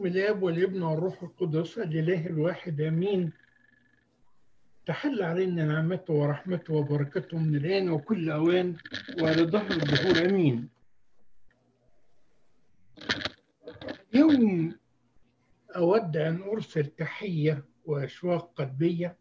[0.00, 3.32] باسم الاب والابن والروح القدس الإله الواحد آمين.
[4.86, 8.76] تحل علينا نعمته ورحمته وبركته من الآن وكل أوان
[9.20, 10.68] وعلى ظهر الدهور آمين.
[14.14, 14.74] اليوم
[15.76, 19.16] أود أن أرسل تحية وأشواق قلبية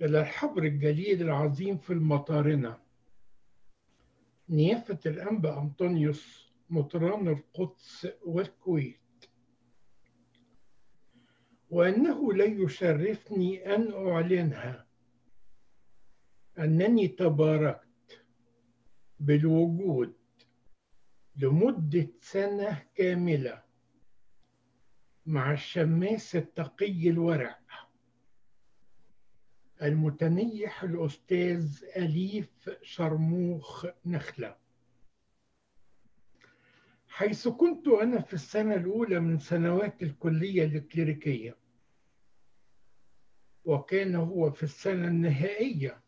[0.00, 2.78] إلى الحبر الجليل العظيم في المطارنه
[4.48, 6.47] نيافة الأنبا أنطونيوس.
[6.70, 9.00] مطران القدس والكويت.
[11.70, 14.86] وأنه لا يشرفني أن أعلنها.
[16.58, 18.22] أنني تباركت
[19.20, 20.14] بالوجود
[21.36, 23.62] لمدة سنة كاملة
[25.26, 27.58] مع الشماس التقي الورع.
[29.82, 34.56] المتنيح الأستاذ أليف شرموخ نخلة.
[37.18, 41.56] حيث كنت أنا في السنة الأولى من سنوات الكلية الكليريكية
[43.64, 46.00] وكان هو في السنة النهائية.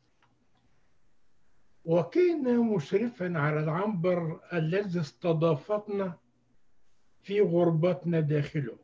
[1.85, 6.19] وكان مشرفا على العنبر الذي استضافتنا
[7.23, 8.79] في غربتنا داخله.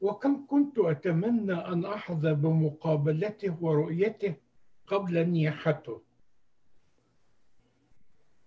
[0.00, 4.34] وكم كنت أتمنى أن أحظى بمقابلته ورؤيته
[4.86, 6.02] قبل نياحته.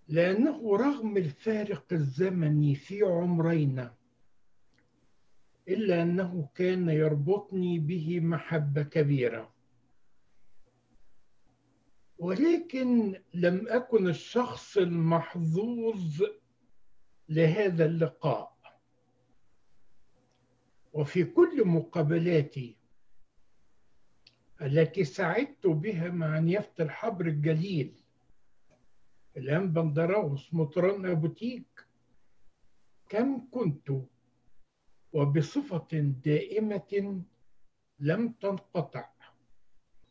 [0.08, 3.94] لأنه رغم الفارق الزمني في عمرينا
[5.68, 9.54] إلا أنه كان يربطني به محبة كبيرة.
[12.18, 16.22] ولكن لم أكن الشخص المحظوظ
[17.28, 18.54] لهذا اللقاء.
[20.92, 22.76] وفي كل مقابلاتي
[24.62, 28.03] التي سعدت بها مع نيافة الحبر الجليل
[29.36, 31.86] الآن بندراوس مطران أبوتيك
[33.08, 33.90] كم كنت
[35.12, 35.88] وبصفة
[36.24, 37.22] دائمة
[38.00, 39.08] لم تنقطع.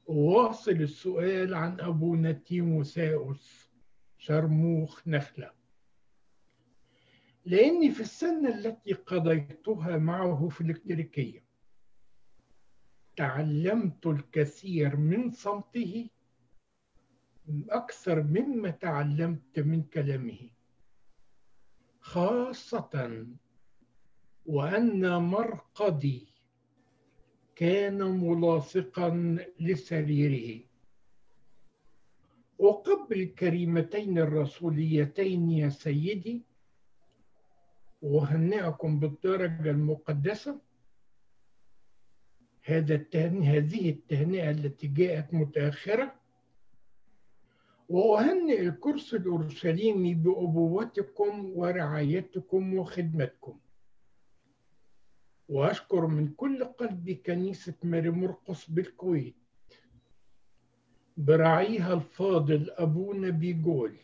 [0.06, 3.70] واصل السؤال عن أبونا تيموساوس
[4.18, 5.52] شرموخ نخلة.
[7.46, 11.44] لأني في السنة التي قضيتها معه في الإكليريكية.
[13.16, 16.10] تعلمت الكثير من صمته
[17.70, 20.50] أكثر مما تعلمت من كلامه
[22.00, 23.26] خاصة
[24.46, 26.28] وأن مرقدي
[27.56, 30.64] كان ملاصقا لسريره.
[32.60, 36.42] وقبل الكريمتين الرسوليتين يا سيدي
[38.02, 40.62] وهنئكم بالدرجة المقدسة
[42.64, 43.44] هذا التهن...
[43.44, 46.23] هذه التهنئة التي جاءت متأخرة
[47.94, 53.60] وأهنئ الكرسي الأورشليمي بأبوتكم ورعايتكم وخدمتكم.
[55.50, 59.36] وأشكر من كل قلبي كنيسة ماري مرقس بالكويت.
[61.18, 63.98] براعيها الفاضل أبونا بيجول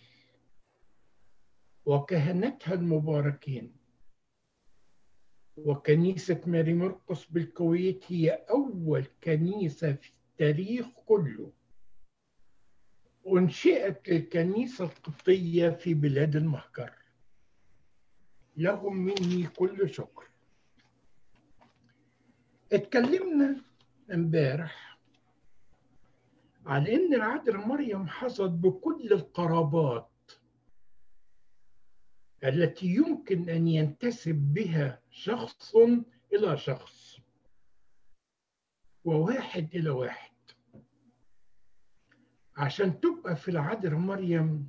[1.85, 3.75] وكهنتها المباركين.
[5.57, 11.51] وكنيسة ماري مرقس بالكويت هي أول كنيسة في التاريخ كله.
[13.37, 16.93] أنشئت الكنيسة القبطية في بلاد المهجر.
[18.57, 20.23] لهم مني كل شكر.
[22.73, 23.61] اتكلمنا
[24.13, 24.99] امبارح
[26.65, 30.09] عن إن العذراء مريم حظت بكل القرابات
[32.43, 35.75] التي يمكن أن ينتسب بها شخص
[36.33, 37.19] إلى شخص
[39.05, 40.28] وواحد إلى واحد.
[42.59, 44.67] عشان تبقى في العذراء مريم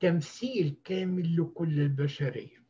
[0.00, 2.62] تمثيل كامل لكل البشرية.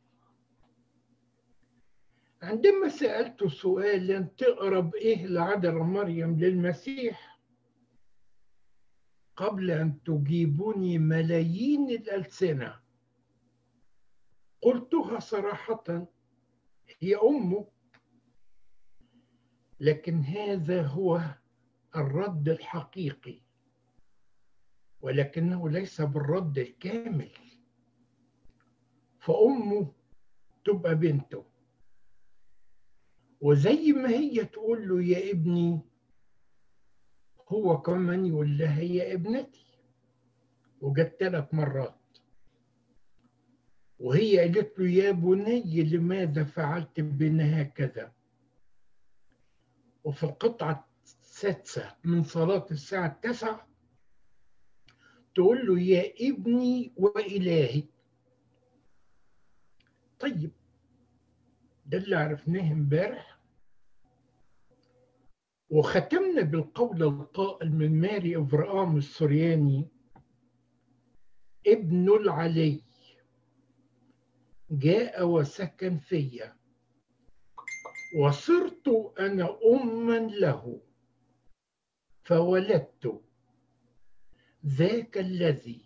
[2.41, 7.39] عندما سألت سؤالا تقرب إيه العذراء مريم للمسيح؟
[9.35, 12.79] قبل أن تجيبني ملايين الألسنة.
[14.61, 16.07] قلتها صراحة
[16.99, 17.67] هي أمه
[19.79, 21.21] لكن هذا هو
[21.95, 23.42] الرد الحقيقي.
[25.03, 27.31] ولكنه ليس بالرد الكامل.
[29.19, 29.91] فأمه
[30.65, 31.45] تبقى بنته.
[33.41, 35.79] وزي ما هي تقول له يا ابني
[37.49, 39.65] هو كمان يقول لها يا ابنتي
[40.81, 41.99] وجت ثلاث مرات.
[43.99, 48.11] وهي قالت له يا بني لماذا فعلت بنا هكذا
[50.03, 53.67] وفي القطعة السادسة من صلاة الساعة التاسعة
[55.35, 57.83] تقول له يا ابني وإلهي.
[60.19, 60.51] طيب
[61.85, 63.39] ده اللي عرفناه امبارح.
[65.69, 69.87] وختمنا بالقول القائل من ماري افرام السورياني
[71.67, 72.81] ابن العلي
[74.71, 76.55] جاء وسكن فيا.
[78.17, 80.81] وصرت أنا اما له
[82.23, 83.21] فولدت
[84.65, 85.81] ذاك الذي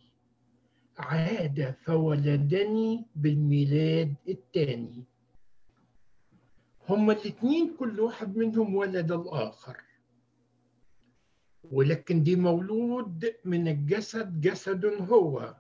[0.98, 5.04] عاد فولدني بالميلاد الثاني.
[6.90, 9.82] هما الاثنين كل واحد منهم ولد الآخر.
[11.72, 15.56] ولكن دي مولود من الجسد جسد هو.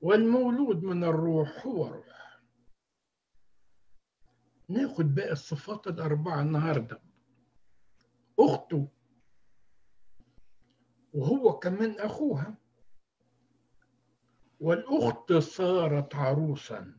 [0.00, 2.40] والمولود من الروح هو روح.
[4.68, 7.00] ناخد بقى الصفات الأربعة النهاردة.
[8.38, 8.88] أخته
[11.12, 12.54] وهو كمان أخوها.
[14.60, 16.94] والأخت صارت عروسا.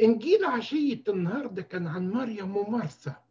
[0.00, 3.24] إنجيل عشية النهاردة كان عن مريم ومرثا.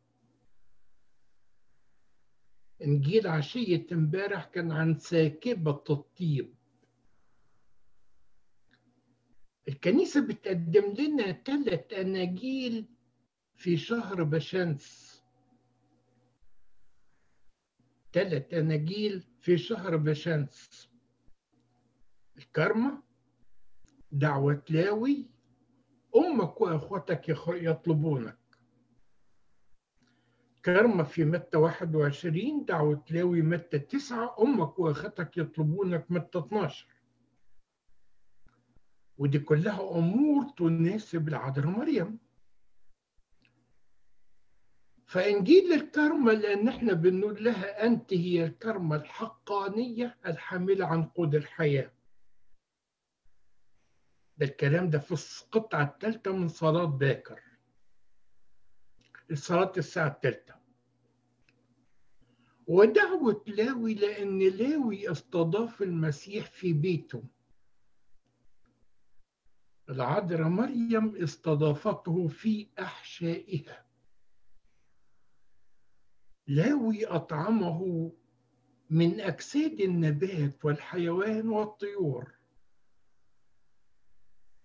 [2.81, 6.55] إنجيل عشية امبارح كان عن ساكبة الطيب.
[9.67, 12.85] الكنيسة بتقدم لنا ثلاث أناجيل
[13.55, 15.08] في شهر بشمس
[18.13, 20.89] ثلاث أناجيل في شهر بشمس.
[22.37, 23.03] الكرمة
[24.11, 25.25] دعوة لاوي
[26.15, 28.37] أمك وأخوتك يطلبونك.
[30.65, 36.87] كرمة في متى 21 دعوة لاوي متى 9 أمك وأخوتك يطلبونك متى 12
[39.17, 42.19] ودي كلها أمور تناسب العذراء مريم.
[45.09, 51.91] فإنجيل الكرمة لأن إحنا بنقول لها أنت هي الكرمة الحقانية الحاملة عن قود الحياة.
[54.37, 57.39] ده الكلام ده في القطعة الثالثة من صلاة باكر.
[59.31, 60.55] الصلاة الساعة الثالثة
[62.67, 67.23] ودعوة لاوي لأن لاوي استضاف المسيح في بيته.
[69.89, 73.88] العذراء مريم استضافته في أحشائها.
[76.49, 78.11] لاوي أطعمه
[78.89, 82.33] من أجساد النبات والحيوان والطيور.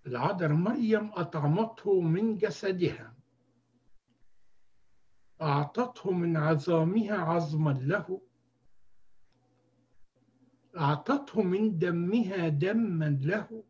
[0.06, 3.14] العذراء مريم أطعمته من جسدها.
[5.42, 8.20] أعطته من عظامها عظما له.
[10.78, 13.64] أعطته من دمها دما له.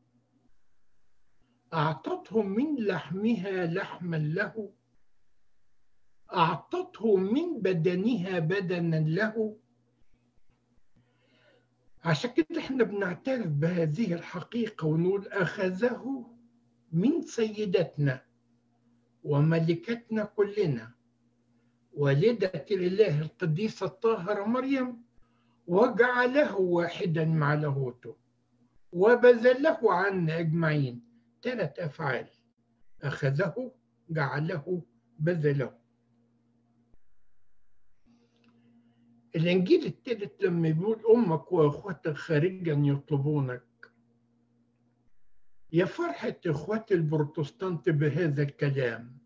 [1.75, 4.73] أعطته من لحمها لحما له.
[6.35, 9.57] أعطته من بدنها بدنا له.
[12.05, 16.27] عشان كده إحنا بنعترف بهذه الحقيقة ونقول أخذه
[16.93, 18.23] من سيدتنا
[19.25, 20.91] وملكتنا كلنا.
[21.93, 25.03] والدة الإله القديسة الطاهرة مريم
[25.67, 28.17] وجعله واحدا مع لاهوته
[28.93, 31.03] وبذله عنا أجمعين
[31.43, 32.29] ثلاث أفعال.
[33.03, 33.73] أخذه
[34.11, 34.83] جعله
[35.19, 35.84] بذله.
[39.37, 43.63] الإنجيل الثالث لما بيقول أمك وأخوتك خارجا يطلبونك.
[45.73, 49.19] يا فرحة إخواتي البروتستانت بهذا الكلام.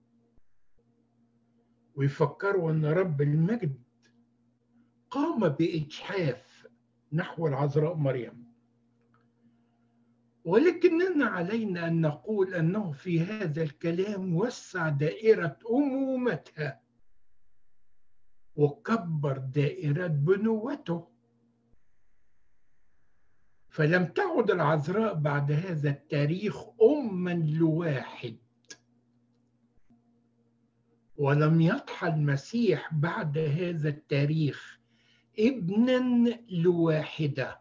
[1.94, 3.82] ويفكروا أن رب المجد
[5.10, 6.66] قام بإجحاف
[7.12, 8.48] نحو العذراء مريم.
[10.44, 16.80] ولكننا علينا أن نقول أنه في هذا الكلام وسع دائرة أمومتها.
[18.58, 21.08] وكبر دائرة بنوته.
[23.68, 28.36] فلم تعد العذراء بعد هذا التاريخ أما لواحد.
[31.16, 34.78] ولم يضحى المسيح بعد هذا التاريخ
[35.38, 37.60] ابنا لواحدة.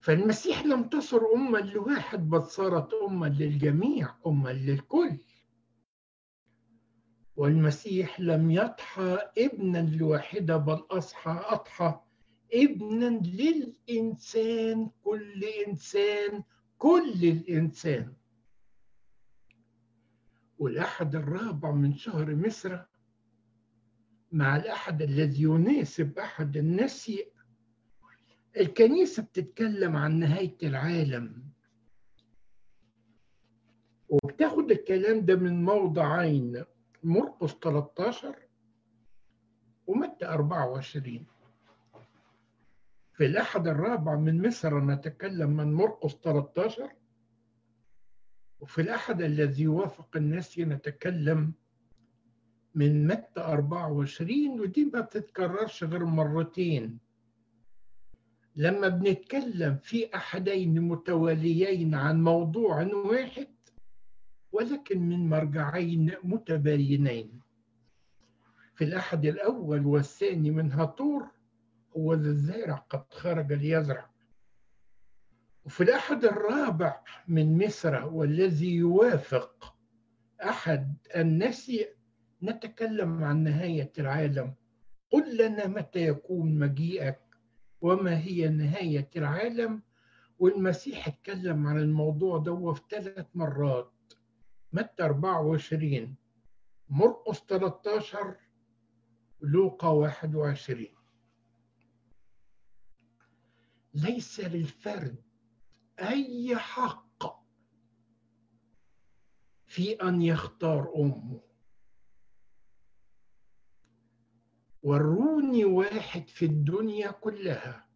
[0.00, 5.18] فالمسيح لم تصر أما لواحد بل صارت أما للجميع أما للكل.
[7.42, 12.00] والمسيح لم يضحى ابنا لواحدة بل أصحى أضحى
[12.54, 16.42] ابنا للإنسان كل إنسان
[16.78, 18.12] كل الإنسان.
[20.58, 22.78] والأحد الرابع من شهر مصر
[24.32, 27.26] مع الأحد الذي يناسب أحد النسي
[28.56, 31.42] الكنيسة بتتكلم عن نهاية العالم.
[34.08, 36.64] وبتاخد الكلام ده من موضعين
[37.02, 38.34] مرقس 13
[39.86, 41.26] ومتى 24
[43.12, 46.90] في الأحد الرابع من مصر نتكلم من مرقس 13
[48.60, 51.52] وفي الأحد الذي يوافق الناس نتكلم
[52.74, 56.98] من متى 24 ودي ما بتتكررش غير مرتين.
[58.56, 63.48] لما بنتكلم في أحدين متواليين عن موضوع واحد
[64.52, 67.40] ولكن من مرجعين متباينين.
[68.74, 71.28] في الأحد الأول والثاني من هطور
[71.96, 74.10] هو الزارع قد خرج ليزرع
[75.64, 79.74] وفي الأحد الرابع من مصر والذي يوافق
[80.44, 81.72] أحد الناس
[82.42, 84.54] نتكلم عن نهاية العالم.
[85.10, 87.18] قل لنا متى يكون مجيئك
[87.80, 89.82] وما هي نهاية العالم؟
[90.38, 93.92] والمسيح اتكلم عن الموضوع ده في ثلاث مرات.
[94.72, 96.16] متى 24
[96.88, 98.36] مرقس 13
[99.40, 100.86] لوقا 21
[103.94, 105.22] ليس للفرد
[106.00, 107.44] أي حق
[109.66, 111.40] في أن يختار أمه.
[114.82, 117.88] وروني واحد في الدنيا كلها.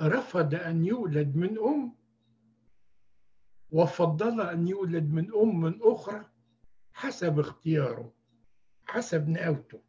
[0.00, 2.01] رفض أن يولد من أم.
[3.72, 6.30] وفضل أن يولد من أم أخرى
[6.92, 8.12] حسب اختياره
[8.84, 9.82] حسب نقاوته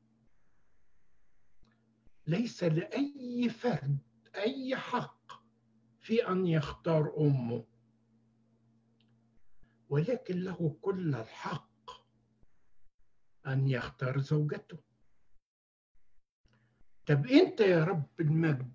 [2.27, 3.97] ليس لأي فرد
[4.35, 5.31] أي حق
[5.99, 7.65] في أن يختار أمه.
[9.89, 11.91] ولكن له كل الحق
[13.47, 14.77] أن يختار زوجته.
[17.05, 18.73] طب أنت يا رب المجد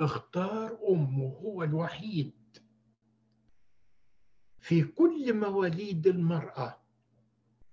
[0.00, 2.35] اختار أمه هو الوحيد.
[4.66, 6.78] في كل مواليد المرأة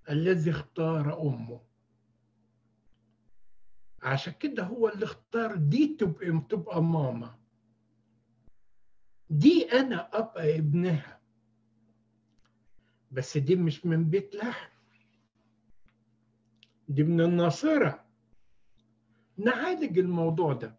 [0.10, 1.62] الذي اختار أمه.
[4.04, 7.36] عشان كده هو اللي اختار دي تبقى تبقى ماما.
[9.30, 11.20] دي أنا أبقى ابنها.
[13.12, 14.70] بس دي مش من بيت لحم.
[16.90, 18.06] دي من الناصرة.
[19.38, 20.76] نعالج الموضوع ده.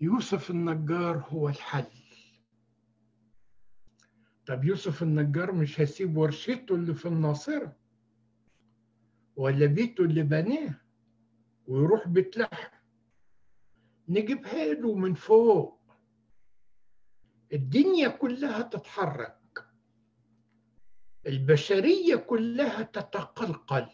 [0.00, 1.97] يوسف النجار هو الحل.
[4.48, 7.76] طب يوسف النجار مش هيسيب ورشته اللي في الناصرة؟
[9.36, 10.74] ولا بيته اللي بناه
[11.66, 12.76] ويروح بيت لحم
[14.08, 15.80] نجيبها له من فوق.
[17.52, 19.64] الدنيا كلها تتحرك.
[21.26, 23.86] البشرية كلها تتقلقل.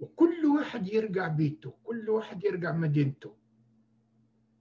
[0.00, 3.36] وكل واحد يرجع بيته كل واحد يرجع مدينته.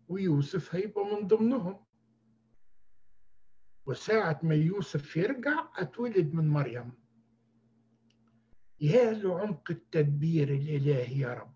[0.07, 1.84] ويوسف هيبقى من ضمنهم.
[3.85, 6.91] وساعة ما يوسف يرجع أتولد من مريم.
[8.81, 11.53] يا لعمق التدبير الإلهي يا رب.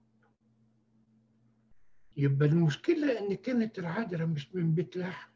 [2.18, 5.32] يبقى المشكلة إن كانت العذراء مش من بيت لحم.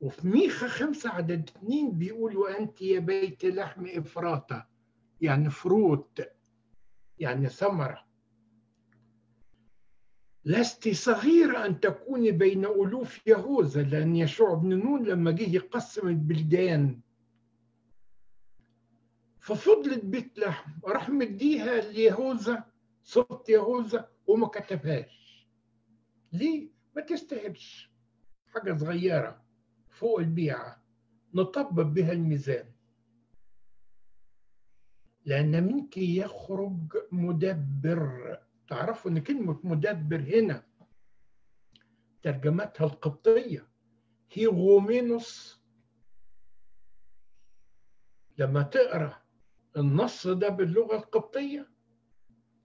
[0.00, 4.68] وفي ميخا خمسة عدد اثنين بيقول وأنت يا بيت لحم إفراطة
[5.20, 6.20] يعني فروت
[7.18, 8.05] يعني ثمرة.
[10.46, 17.00] لست صغيرة أن تكوني بين ألوف يهوذا لأن يشوع بن نون لما جه يقسم البلدان.
[19.40, 22.64] ففضلت بيت لحم راح مديها ليهوذا
[23.02, 25.46] صوت يهوذا وما كتبهاش.
[26.32, 27.90] ليه؟ ما تستاهلش.
[28.54, 29.42] حاجة صغيرة
[29.88, 30.82] فوق البيعة.
[31.34, 32.72] نطبق بها الميزان.
[35.24, 38.38] لأن منك يخرج مدبر.
[38.68, 40.62] تعرفوا أن كلمة مدبر هنا
[42.22, 43.66] ترجمتها القبطية.
[44.32, 45.60] هيغومينوس
[48.38, 49.22] لما تقرأ
[49.76, 51.68] النص ده باللغة القبطية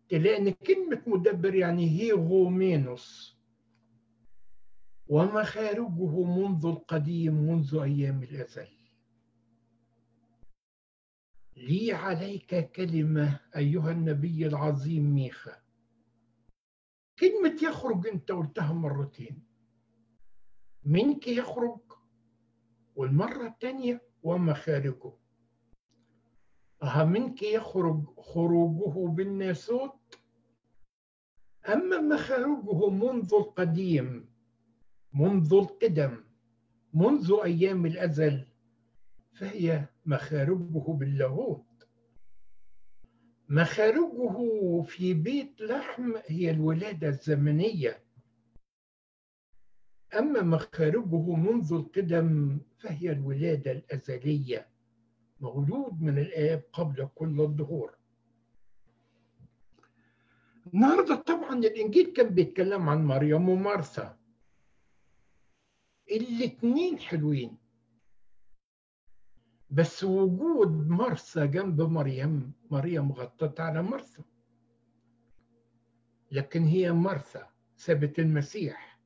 [0.10, 3.38] تلاقي أن كلمة مدبر يعني هيغومينوس
[5.08, 8.68] ومخارجه منذ القديم منذ أيام الأزل.
[11.58, 15.61] لي عليك كلمة أيها النبي العظيم ميخا.
[17.22, 19.44] كلمة يخرج أنت قلتها مرتين.
[20.84, 21.80] منك يخرج
[22.96, 25.12] والمرة الثانية ومخارجه
[26.96, 30.20] منك يخرج خروجه بالناسوت؟
[31.68, 34.30] أما مخارجه منذ القديم
[35.14, 36.24] منذ القدم
[36.94, 38.48] منذ أيام الأزل
[39.34, 41.66] فهي مخارجه باللاهوت.
[43.52, 48.04] مخارجه في بيت لحم هي الولادة الزمنية.
[50.18, 54.68] أما مخارجه منذ القدم فهي الولادة الأزلية
[55.40, 57.98] مولود من الآب قبل كل الظهور.
[60.74, 64.18] النهارده طبعا الإنجيل كان بيتكلم عن مريم ومرثا
[66.12, 67.58] الاتنين حلوين.
[69.72, 74.24] بس وجود مرثا جنب مريم مريم غطت على مرثا
[76.32, 79.00] لكن هي مرثا سابت المسيح.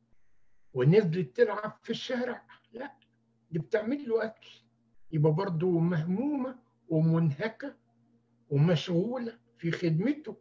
[0.74, 2.46] ونزلت تلعب في الشارع.
[2.74, 2.98] لا
[3.52, 4.50] دي بتعمل له أكل.
[5.12, 7.76] يبقى برضه مهمومة ومنهكة
[8.50, 10.38] ومشغولة في خدمته.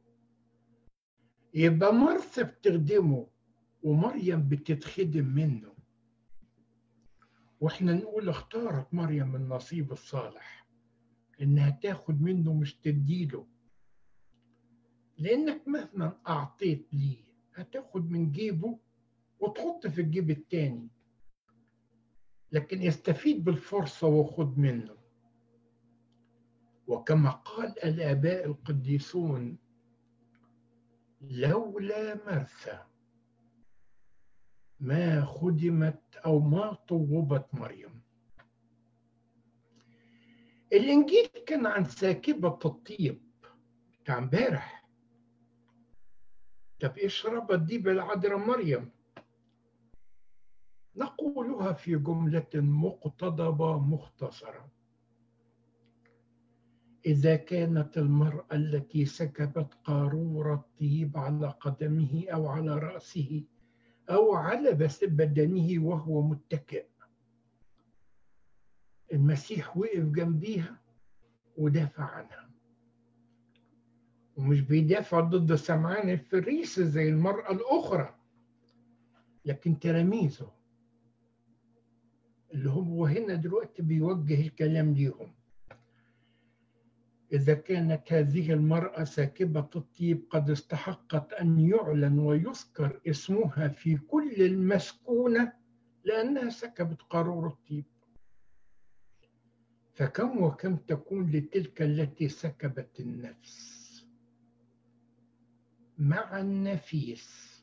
[1.55, 3.27] يبقى مرثا بتخدمه
[3.83, 5.74] ومريم بتتخدم منه.
[7.65, 10.67] وإحنا نقول اختارت مريم النصيب الصالح
[11.43, 13.47] انها تاخد منه مش تديله
[15.19, 18.79] لانك مهما اعطيت ليه هتاخد من جيبه
[19.41, 20.89] وتحط في الجيب التاني.
[22.53, 24.97] لكن يستفيد بالفرصة وخد منه.
[26.87, 29.59] وكما قال الآباء القديسون
[31.21, 32.87] لولا مرثا
[34.85, 38.01] ما خدمت أو ما طوبت مريم.
[40.73, 43.21] الإنجيل كان عن ساكبة الطيب.
[44.03, 44.85] بتاع امبارح.
[46.81, 48.91] طب إيش ربط دي بالعذراء مريم.
[50.97, 54.69] نقولها في جملة مقتضبة مختصرة.
[57.07, 63.45] إذا كانت المرأة التي سكبت قارورة الطيب على قدمه أو على رأسه
[64.11, 66.87] أو على بس بدنه وهو متكئ.
[69.13, 70.81] المسيح وقف جنبيها
[71.57, 72.51] ودافع عنها.
[74.37, 78.15] ومش بيدافع ضد سمعان الفريسة زي المرأة الأخرى
[79.45, 80.53] لكن تلاميذه
[82.55, 85.35] اللي هو هنا دلوقتي بيوجه الكلام ليهم.
[87.35, 95.53] إذا كانت هذه المرأة ساكبة الطيب قد استحقت أن يعلن ويذكر اسمها في كل المسكونة
[96.05, 97.85] لأنها سكبت قارور الطيب.
[99.95, 103.75] فكم وكم تكون لتلك التي سكبت النفس؟
[105.99, 107.55] مع النفيس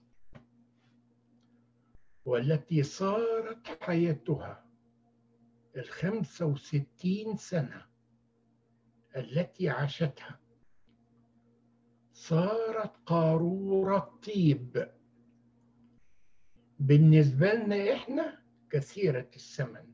[2.25, 4.65] والتي صارت حياتها
[5.77, 7.90] الخمسة وستين سنة.
[9.15, 10.39] التي عاشتها.
[12.13, 14.91] صارت قارورة طيب
[16.80, 19.93] بالنسبة لنا إحنا كثيرة الثمن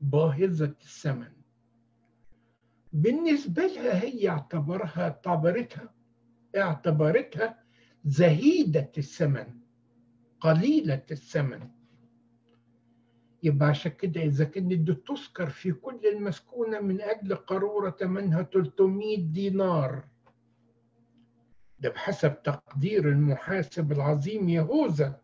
[0.00, 1.32] باهظة الثمن
[2.92, 5.94] بالنسبة لها هي اعتبرها اعتبرتها
[6.56, 7.64] اعتبرتها
[8.04, 9.60] زهيدة الثمن
[10.40, 11.70] قليلة الثمن
[13.42, 20.04] يبقى عشان كده إذا كانت تذكر في كل المسكونة من أجل قارورة ثمنها 300 دينار.
[21.78, 25.20] ده بحسب تقدير المحاسب العظيم يهوذا.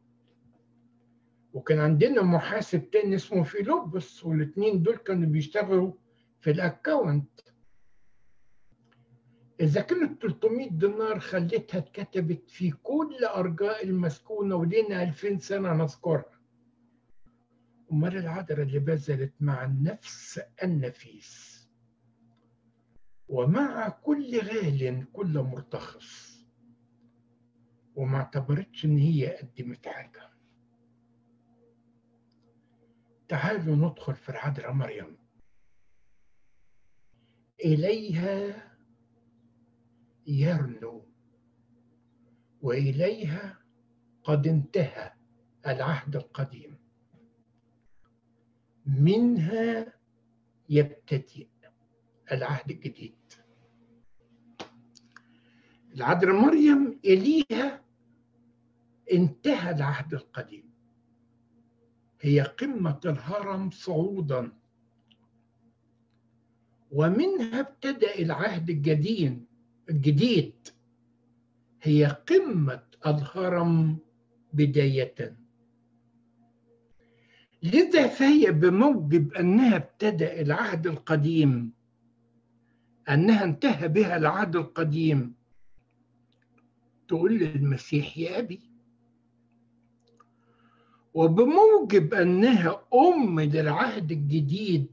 [1.53, 5.93] وكان عندنا محاسب تاني اسمه فيلوبس والاثنين دول كانوا بيشتغلوا
[6.41, 7.41] في ال account
[9.61, 16.36] إذا كانت 300 دينار خلتها اتكتبت في كل أرجاء المسكونة ولينا 2000 سنة نذكرها.
[17.93, 21.57] أمال العذراء اللي بذلت مع النفس النفيس.
[23.29, 26.37] ومع كل غال كل مرتخص.
[27.95, 30.31] وما اعتبرتش إن هي قدمت حاجة.
[33.29, 35.17] تعالوا ندخل في العذراء مريم.
[37.65, 38.63] إليها
[40.27, 41.07] يرنو
[42.61, 43.59] وإليها
[44.23, 45.13] قد انتهى
[45.67, 46.86] العهد القديم.
[48.87, 49.93] منها
[50.69, 51.47] يبتدئ
[52.33, 53.15] العهد الجديد.
[55.95, 57.83] العذراء مريم إليها
[59.13, 60.71] انتهى العهد القديم.
[62.21, 64.53] هي قمة الهرم صعودا.
[66.93, 69.45] ومنها ابتدأ العهد الجديد
[69.91, 70.69] الجديد.
[71.83, 73.99] هي قمة الهرم
[74.53, 75.37] بداية.
[77.63, 81.73] لذا فهي بموجب أنها ابتدأ العهد القديم.
[83.09, 85.35] أنها انتهى بها العهد القديم.
[87.09, 88.61] تقول للمسيح يا أبي.
[91.15, 94.87] وبموجب أنها أم للعهد الجديد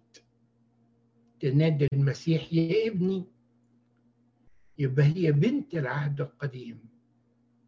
[1.40, 3.26] تنادي المسيح يا ابني.
[4.78, 6.80] يبقى هي بنت العهد القديم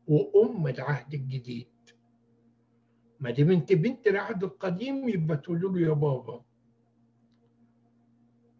[0.07, 1.67] وأم العهد الجديد.
[3.19, 6.45] ما دام انت بنت العهد القديم يبقى تقول له يا بابا.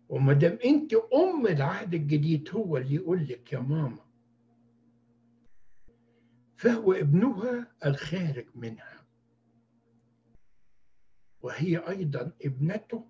[0.09, 4.05] وما دام انت ام العهد الجديد هو اللي يقول لك يا ماما.
[6.57, 9.05] فهو ابنها الخارج منها.
[11.41, 13.05] وهي أيضا ابنته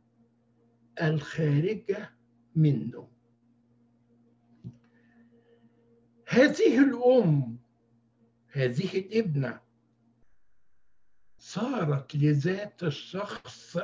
[1.01, 2.09] الخارجة
[2.55, 3.07] منه.
[6.27, 7.57] هذه الأم
[8.51, 9.64] هذه الابنة
[11.45, 13.77] صارت لذات الشخص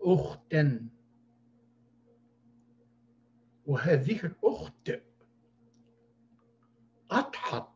[0.00, 0.88] أختا.
[3.66, 4.90] وهذه الأخت
[7.10, 7.68] أضحت.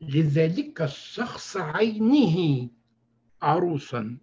[0.00, 2.68] لذلك الشخص عينه
[3.42, 4.18] عروسا.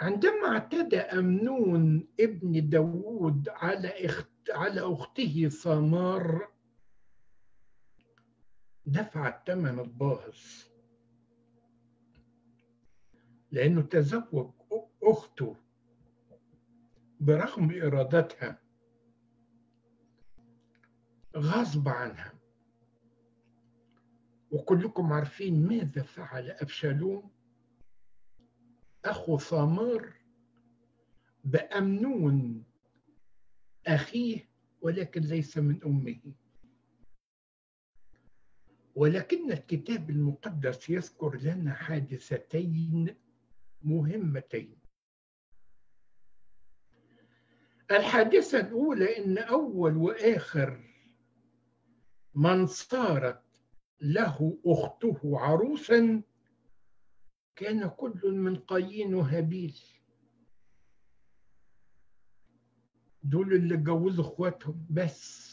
[0.00, 6.48] عندما اعتدى أمنون ابن داود على اخت على أخته ثمار
[8.86, 10.36] دفع الثمن الباهظ
[13.52, 14.50] لأنه تزوج
[15.02, 15.56] أخته
[17.20, 18.58] برغم إرادتها.
[21.36, 22.32] غصب عنها.
[24.50, 27.30] وكلكم عارفين ماذا فعل أبشالوم؟
[29.04, 30.12] أخو ثامار
[31.44, 32.64] بأمنون
[33.86, 34.48] أخيه
[34.80, 36.20] ولكن ليس من أمه.
[38.94, 43.16] ولكن الكتاب المقدس يذكر لنا حادثتين
[43.86, 44.76] مهمتين.
[47.90, 50.82] الحادثة الأولى إن أول وآخر
[52.34, 53.42] من صارت
[54.00, 56.22] له أخته عروسا
[57.56, 59.80] كان كل من قايين وهابيل.
[63.22, 65.46] دول اللي اتجوزوا إخواتهم بس.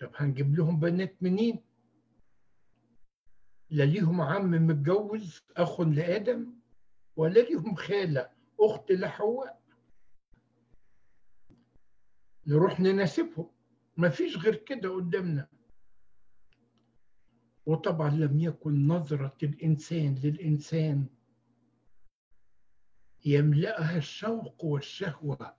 [0.00, 1.65] طب هنجيب لهم بنات منين؟
[3.70, 6.52] لا ليهم عم متجوز أخ لآدم
[7.16, 9.62] ولا ليهم خالة أخت لحواء.
[12.46, 13.50] نروح نناسبهم.
[13.96, 15.48] مفيش غير كده قدامنا.
[17.66, 21.06] وطبعا لم يكن نظرة الإنسان للإنسان
[23.24, 25.56] يملأها الشوق والشهوة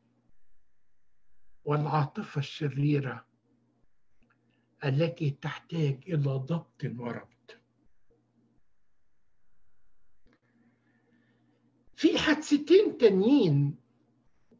[1.65, 3.27] والعاطفة الشريرة
[4.85, 7.36] التي تحتاج إلى ضبط وربط.
[12.27, 13.75] في حادثتين تانيين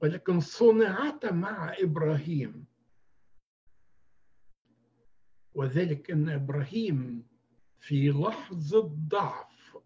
[0.02, 2.66] ولكن صنعتا مع إبراهيم.
[5.54, 7.28] وذلك أن إبراهيم
[7.80, 9.78] في لحظة ضعف.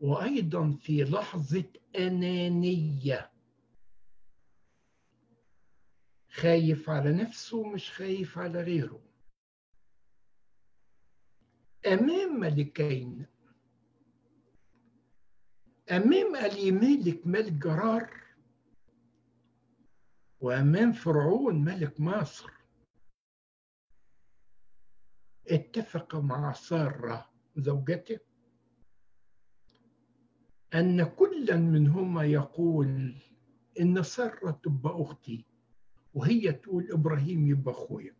[0.00, 3.30] وأيضا في لحظة أنانية.
[6.30, 9.00] خايف على نفسه مش خايف على غيره.
[11.86, 13.26] أمام ملكين
[15.90, 16.32] أمام
[16.74, 18.10] ملك ملك جرار
[20.40, 22.50] وأمام فرعون ملك مصر.
[25.48, 28.18] اتفق مع سارة زوجته
[30.74, 33.14] أن كلا منهما يقول
[33.80, 35.44] إن سارة تبقى أختي
[36.14, 38.14] وهي تقول إبراهيم يبقى أخويا.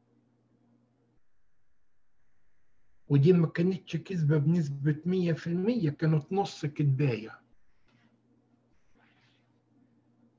[3.08, 7.40] ودي ما كانتش كذبة بنسبة مية في المية كانت نص كدباية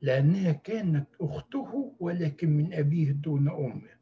[0.02, 4.00] لأنها كانت أخته ولكن من أبيه دون أمه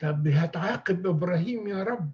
[0.00, 2.10] طب هتعاقب إبراهيم يا رب؟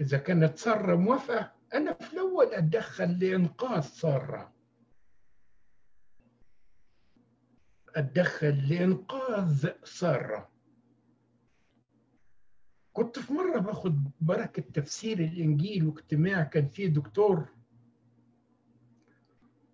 [0.00, 4.52] إذا كانت سارة موافقة أنا في الأول أتدخل لإنقاذ سارة.
[7.96, 10.49] أتدخل لإنقاذ سارة.
[12.92, 17.48] كنت في مرة باخد بركة تفسير الإنجيل واجتماع كان فيه دكتور.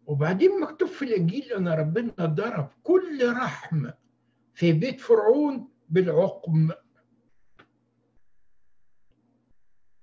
[0.06, 3.90] وبعدين مكتوب في الإنجيل أن ربنا ضرب كل رحم
[4.54, 6.70] في بيت فرعون بالعقم.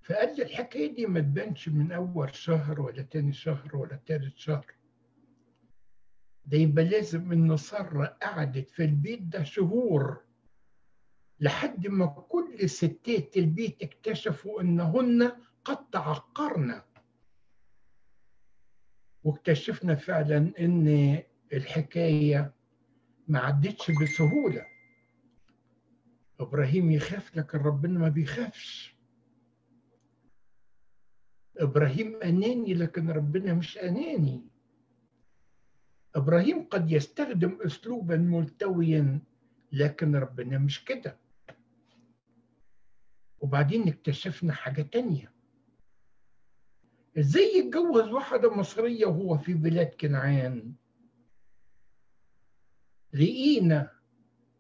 [0.02, 4.65] فقال لي الحكاية دي ما تبانش من أول شهر ولا تاني شهر ولا تالت شهر.
[6.45, 10.21] ده يبقى لازم سارة قعدت في البيت ده شهور.
[11.43, 15.32] لحد ما كل ستات البيت اكتشفوا إنهن
[15.65, 16.82] قد تعقرن.
[19.23, 21.19] واكتشفنا فعلا إن
[21.53, 22.53] الحكاية
[23.27, 24.65] ما عدتش بسهولة.
[26.39, 28.95] إبراهيم يخاف لكن ربنا ما بيخافش.
[31.58, 34.41] إبراهيم أناني لكن ربنا مش أناني.
[36.15, 39.19] إبراهيم قد يستخدم أسلوبا ملتويا
[39.71, 41.22] لكن ربنا مش كده.
[43.43, 45.32] وبعدين اكتشفنا حاجة تانية.
[47.19, 50.73] إزاي يتجوز واحدة مصرية وهو في بلاد كنعان؟
[53.13, 53.91] لقينا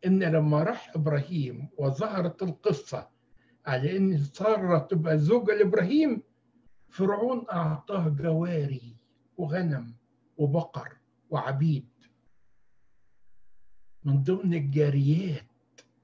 [0.05, 3.09] إن لما راح إبراهيم وظهرت القصة
[3.65, 6.21] على إن ساره تبقى زوجة لإبراهيم
[6.89, 8.95] فرعون أعطاه جواري
[9.37, 9.95] وغنم
[10.37, 10.97] وبقر
[11.29, 11.87] وعبيد.
[14.03, 15.47] من ضمن الجاريات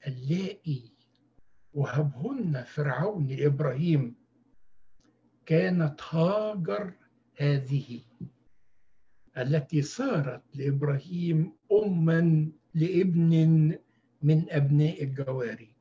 [0.08, 0.99] اللائي
[1.84, 4.16] وهبهن فرعون لابراهيم
[5.46, 6.94] كانت هاجر
[7.38, 8.02] هذه
[9.38, 13.32] التي صارت لإبراهيم اما لابن
[14.22, 15.76] من أبناء الجواري.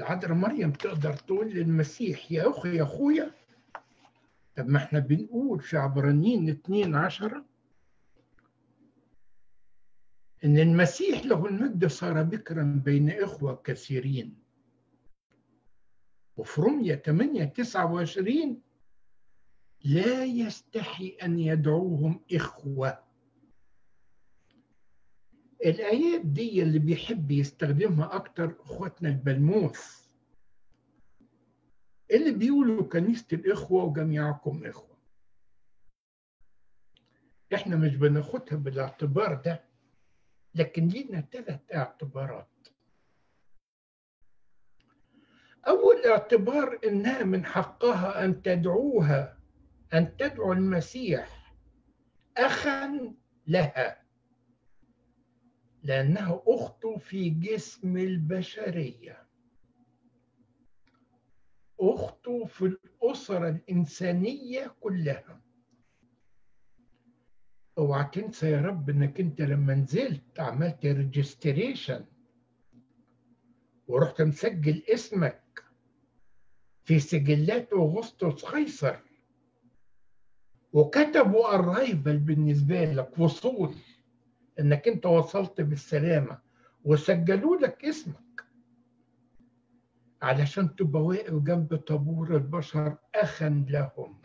[0.00, 3.30] العذراء مريم تقدر تقول للمسيح يا أخي يا أخويا
[4.56, 6.94] طب ما إحنا بنقول في عبرانيين 2
[10.44, 14.38] إن المسيح له المجد صار بكرا بين إخوة كثيرين.
[16.36, 18.60] وفي رمية 8 29
[19.84, 23.04] لا يستحي أن يدعوهم إخوة.
[25.64, 30.08] الآيات دي اللي بيحب يستخدمها أكتر إخواتنا البلموس
[32.10, 34.98] اللي بيقولوا كنيسة الإخوة وجميعكم إخوة.
[37.54, 39.63] إحنا مش بناخدها بالاعتبار ده.
[40.54, 42.48] لكن لينا ثلاث اعتبارات.
[45.66, 49.38] أول اعتبار إنها من حقها أن تدعوها
[49.94, 51.54] أن تدعو المسيح
[52.36, 53.14] أخا
[53.46, 54.04] لها
[55.82, 59.26] لأنها أخت في جسم البشرية.
[61.80, 65.40] أخت في الأسرة الإنسانية كلها.
[67.78, 72.04] اوعى تنسى يا رب إنك أنت لما نزلت عملت ريجستريشن
[73.88, 75.64] ورحت مسجل اسمك
[76.84, 78.96] في سجلات أغسطس قيصر
[80.72, 83.74] وكتبوا ارايفل بالنسبة لك وصول
[84.60, 86.38] إنك أنت وصلت بالسلامة
[86.84, 88.44] وسجلوا لك اسمك
[90.22, 94.22] علشان تبقى واقف جنب طابور البشر اخا لهم.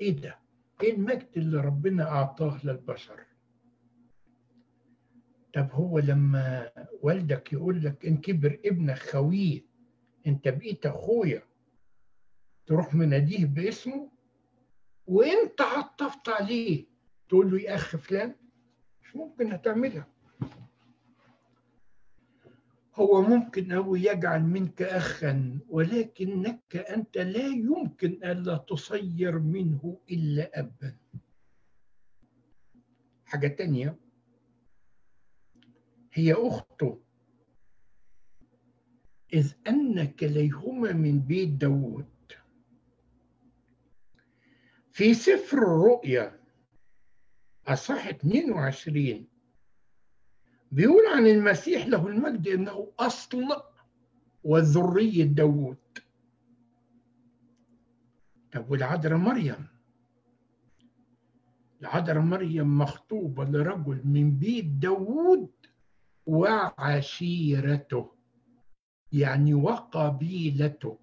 [0.00, 0.39] إيه ده؟
[0.82, 3.20] إيه المجد اللي ربنا أعطاه للبشر؟
[5.54, 6.70] طب هو لما
[7.02, 9.64] والدك يقول لك إن كبر ابنك خويه
[10.26, 11.42] أنت بقيت أخويا
[12.66, 14.10] تروح مناديه باسمه
[15.06, 16.86] وأنت عطفت عليه
[17.28, 18.34] تقول له يا اخ فلان
[19.02, 20.06] مش ممكن هتعملها.
[22.94, 30.96] هو ممكن أو يجعل منك أخا ولكنك أنت لا يمكن ألا تصير منه إلا أبا.
[33.24, 33.96] حاجة تانية
[36.12, 37.00] هي أخته.
[39.32, 42.06] إذ أن كليهما من بيت داود.
[44.92, 46.40] في سفر الرؤيا
[47.66, 49.29] أصح 22
[50.70, 53.62] بيقول عن المسيح له المجد إنه أصل
[54.44, 55.76] وذرية داوود.
[58.52, 59.66] طب والعذراء مريم؟
[61.80, 65.50] العذراء مريم مخطوبة لرجل من بيت داوود
[66.26, 68.12] وعشيرته
[69.12, 70.98] يعني وقبيلته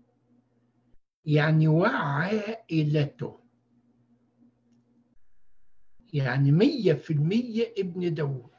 [1.25, 3.39] يعني وعائلته.
[6.13, 8.56] يعني مية في المية ابن داوود.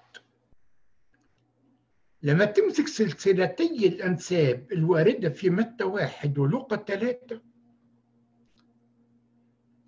[2.23, 7.43] لما تمسك سلسلتي الأنساب الواردة في متى واحد ولوقا ثلاثة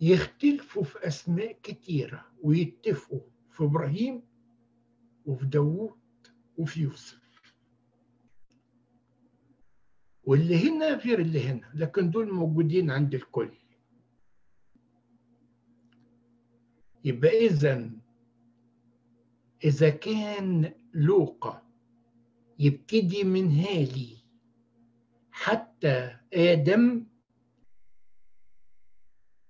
[0.00, 4.22] يختلفوا في أسماء كتيرة ويتفقوا في إبراهيم
[5.26, 5.98] وفي داوود
[6.58, 7.20] وفي يوسف.
[10.24, 13.50] واللي هنا غير اللي هنا لكن دول موجودين عند الكل.
[17.04, 17.90] يبقى إذا
[19.64, 21.69] إذا كان لوقا
[22.60, 24.16] يبتدي من هالي.
[25.30, 27.06] حتى آدم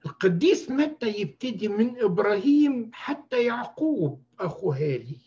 [0.06, 5.20] القديس متى يبتدي من إبراهيم حتى يعقوب أخو هالي؟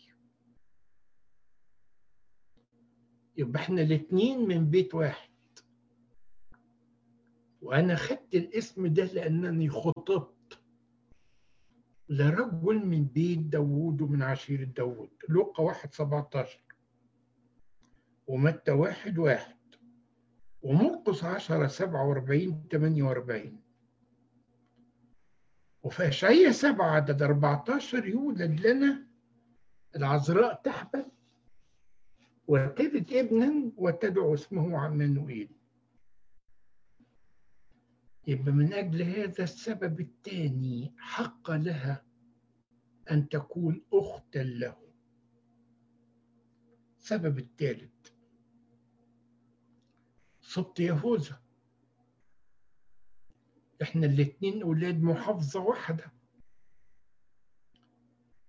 [3.36, 5.30] يبقى إحنا الاتنين من بيت واحد.
[7.62, 10.58] وأنا خدت الاسم ده لأنني خطبت
[12.08, 16.60] لرجل من بيت داوود ومن عشيرة داوود لوقا واحد سبعتاشر.
[18.26, 19.54] ومتى واحد واحد.
[20.62, 23.60] ومرقس عشرة سبعة وأربعين تمانية وأربعين.
[25.82, 29.06] وفي أشعية سبعة عدد 14 يولد لنا
[29.96, 31.06] العذراء تحبل
[32.48, 35.48] وتلد ابنا وتدعو اسمه عمانوئيل
[38.26, 42.04] يبقى من أجل هذا السبب الثاني حق لها
[43.10, 44.76] أن تكون أختا له.
[46.98, 47.93] السبب الثالث.
[50.54, 51.40] صبت يهوذا.
[53.82, 56.12] إحنا الاتنين أولاد محافظة واحدة.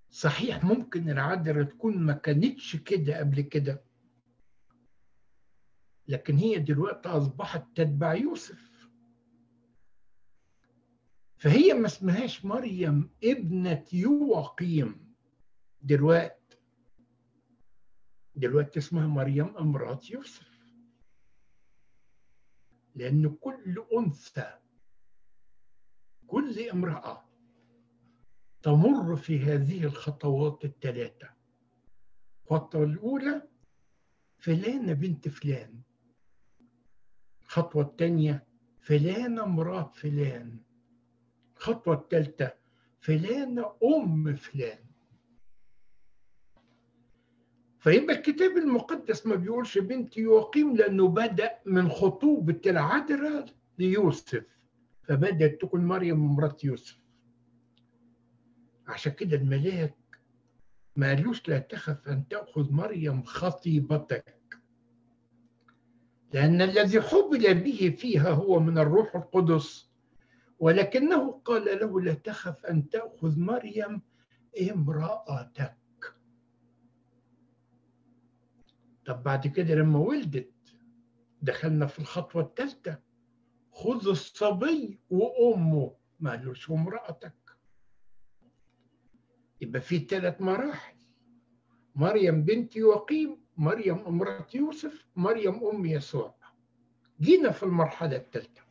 [0.09, 3.83] صحيح ممكن العذراء تكون ما كانتش كده قبل كده.
[6.07, 8.89] لكن هي دلوقتي أصبحت تتبع يوسف.
[11.37, 15.15] فهي ما اسمهاش مريم ابنة يواقيم.
[15.81, 16.57] دلوقتي
[18.35, 20.54] دلوقتي اسمها مريم امرأة يوسف.
[22.95, 24.53] لأن كل أنثى
[26.27, 27.25] كل امرأة
[28.63, 31.29] تمر في هذه الخطوات الثلاثة.
[32.45, 33.47] الخطوة الأولى
[34.37, 35.81] فلانة بنت فلان.
[37.43, 38.47] الخطوة الثانية
[38.81, 40.59] فلانة مرات فلان.
[41.57, 42.53] الخطوة الثالثة
[43.01, 44.84] فلانة أم فلان.
[47.85, 53.45] فيبقى الكتاب المقدس ما بيقولش بنت يقيم لأنه بدأ من خطوبة العذراء
[53.79, 54.43] ليوسف
[55.03, 56.99] فبدأت تكون مريم مرات يوسف.
[58.87, 59.95] عشان كده الملاك
[60.95, 64.59] ما قالوش لا تخف أن تأخذ مريم خطيبتك.
[66.33, 69.89] لأن الذي حبل به فيها هو من الروح القدس.
[70.59, 74.01] ولكنه قال له لا تخف أن تأخذ مريم
[74.71, 75.84] امرأتك.
[79.05, 80.51] طب بعد كده لما ولدت
[81.41, 82.99] دخلنا في الخطوة الثالثة
[83.71, 87.33] خذ الصبي وأمه ما قالوش امرأتك
[89.61, 90.95] يبقى في ثلاث مراحل.
[91.95, 96.35] مريم بنت يوقيم مريم امرأة يوسف مريم أم يسوع.
[97.21, 98.61] جينا في المرحلة الثالثة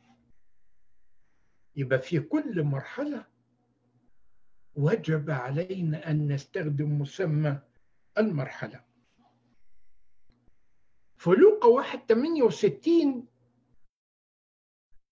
[1.76, 3.26] يبقى في كل مرحلة
[4.74, 7.58] وجب علينا أن نستخدم مسمى
[8.18, 8.84] المرحلة.
[11.16, 13.26] في لوقا واحد 68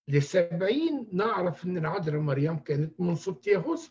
[0.07, 3.89] لسبعين نعرف أن العذراء مريم كانت من سبط يهوذا.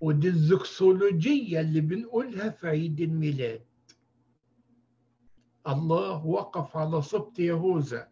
[0.00, 3.66] ودي الزكسولوجية اللي بنقولها في عيد الميلاد.
[5.68, 8.10] الله وقف على سبط يهوذا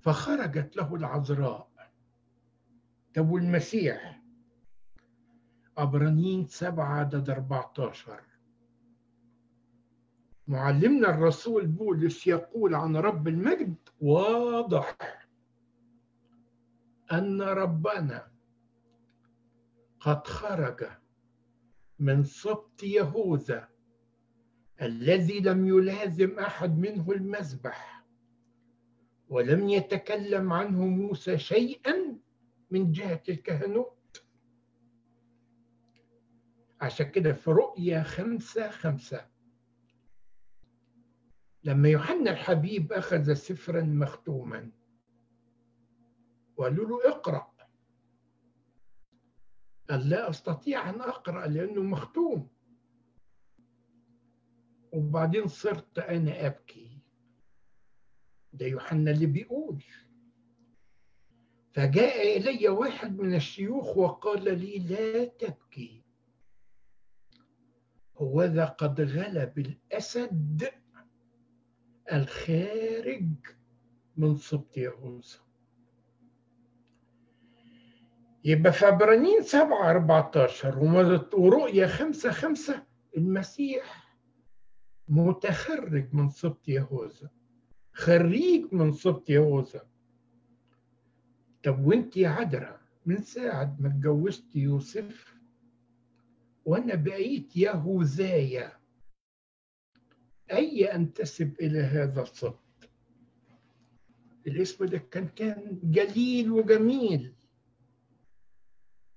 [0.00, 1.70] فخرجت له العذراء.
[3.14, 4.22] طب والمسيح؟
[5.78, 8.22] عبرانيين سبعة عدد 14
[10.48, 14.96] معلمنا الرسول بولس يقول عن رب المجد واضح
[17.12, 18.28] أن ربنا
[20.00, 20.84] قد خرج
[21.98, 23.68] من سبط يهوذا
[24.82, 28.04] الذي لم يلازم أحد منه المذبح
[29.28, 32.18] ولم يتكلم عنه موسى شيئا
[32.70, 34.24] من جهة الكهنوت.
[36.80, 39.26] عشان كده في رؤيا خمسة خمسة
[41.66, 44.70] لما يوحنا الحبيب أخذ سفرا مختوما.
[46.56, 47.52] وقالوا له اقرأ.
[49.90, 52.48] قال لا أستطيع أن أقرأ لأنه مختوم.
[54.92, 56.98] وبعدين صرت أنا أبكي.
[58.52, 59.84] ده يوحنا اللي بيقول.
[61.72, 66.02] فجاء إلي واحد من الشيوخ وقال لي لا تبكي.
[68.16, 70.85] هوذا قد غلب الأسد
[72.12, 73.30] الخارج
[74.16, 75.38] من سبط يهوذا
[78.44, 80.78] يبقى في عبرانيين 7 14
[81.34, 82.82] ورؤيا 5 5
[83.16, 84.06] المسيح
[85.08, 87.30] متخرج من سبط يهوذا.
[87.92, 89.88] خريج من سبط يهوذا.
[91.64, 95.34] طب وانت يا عذراء من ساعة ما اتجوزت يوسف
[96.64, 98.75] وأنا بقيت يهوذايا.
[100.52, 102.60] أي أنتسب إلى هذا السبط
[104.46, 107.34] الاسم ده كان كان جليل وجميل.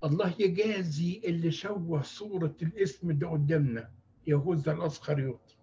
[0.03, 3.91] الله يجازي اللي شوه صورة الاسم ده قدامنا
[4.27, 5.55] يهوذا الأسخريوطي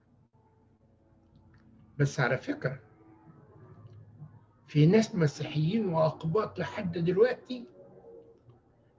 [1.98, 2.80] بس على فكرة
[4.66, 7.64] في ناس مسيحيين وأقباط لحد دلوقتي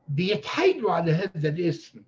[0.07, 2.03] بيتحايلوا على هذا الاسم.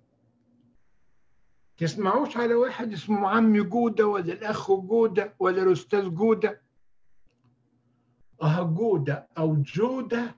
[1.80, 6.62] تسمعوش على واحد اسمه عم جودة ولا الأخ جودة ولا الأستاذ جودة؟
[8.42, 10.36] أه جودة أو جودة.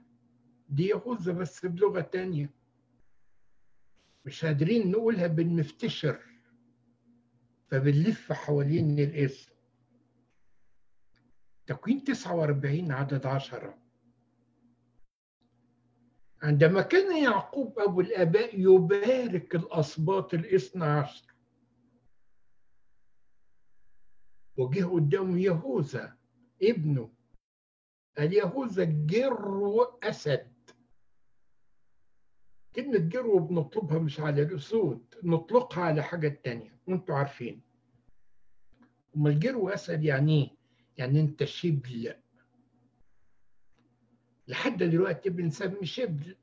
[0.68, 2.50] دي يهوذا بس بلغة تانية.
[4.24, 6.18] مش قادرين نقولها بالمفتشر
[7.70, 9.52] فبنلف حوالين الاسم.
[11.66, 13.78] تكوين 49 عدد عشرة.
[16.42, 21.31] عندما كان يعقوب أبو الآباء يبارك الأسباط الإثنى عشر
[24.56, 26.16] وجه قدامه يهوذا
[26.62, 27.10] ابنه.
[28.18, 30.52] قال يهوذا جرو أسد
[32.76, 37.62] كلمة جرو بنطلقها مش على الأسود نطلقها على حاجة تانية وانتوا عارفين.
[39.16, 40.50] أما الجرو أسد يعني إيه؟
[40.98, 42.14] يعني أنت شبل.
[44.48, 46.36] لحد دلوقتي بنسمي شبل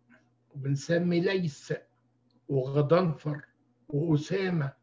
[0.55, 1.73] وبنسمي ليث
[2.49, 3.45] وغضنفر
[3.89, 4.73] وأسامة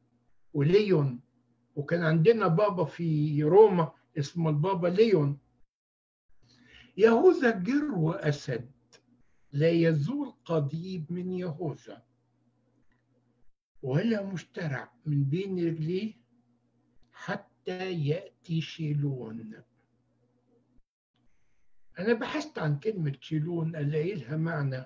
[0.55, 1.21] وليون.
[1.77, 5.39] وكان عندنا بابا في روما اسمه البابا ليون.
[6.97, 8.71] يهوذا جرو أسد
[9.53, 12.03] لا يزول قضيب من يهوذا.
[13.83, 16.15] ولا مشترع من بين رجليه
[17.13, 19.63] حتى يأتي شيلون.
[21.99, 24.85] أنا بحثت عن كلمة شيلون ألاقي لها معنى؟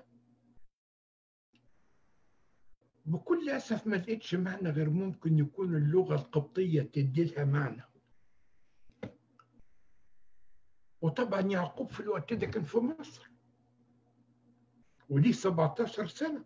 [3.05, 7.83] بكل أسف ما لقيتش معنى غير ممكن يكون اللغة القبطية تدي لها معنى.
[11.01, 13.29] وطبعا يعقوب في الوقت ده كان في مصر.
[15.09, 16.45] وليه 17 سنة.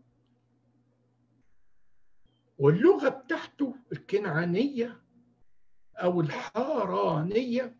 [2.57, 5.01] واللغة بتاعته الكنعانية
[5.95, 7.75] أو الحارانية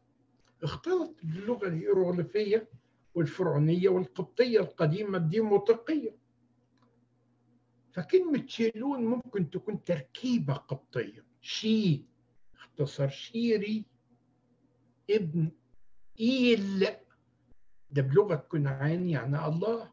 [0.63, 2.69] اختلطت باللغة الهيروغليفية
[3.15, 6.15] والفرعونية والقبطية القديمة الديموطيقية
[7.95, 11.25] فكلمة شيلون ممكن تكون تركيبة قبطية.
[11.41, 12.05] شي
[12.55, 13.85] اختصر شيري
[15.09, 15.51] ابن
[16.19, 16.87] إيل.
[17.91, 19.91] ده بلغة كنعان يعني الله.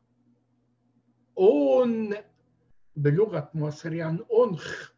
[1.38, 2.14] أون
[2.96, 4.92] بلغة مصر يعني أنخ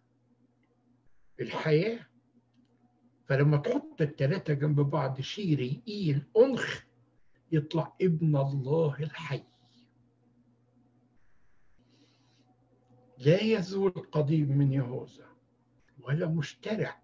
[1.40, 2.06] الحياة.
[3.26, 6.82] فلما تحط التلاتة جنب بعض شيري إيل أنخ
[7.52, 9.42] يطلع ابن الله الحي.
[13.18, 15.26] لا يزول قضيب من يهوذا
[16.00, 17.02] ولا مشترع.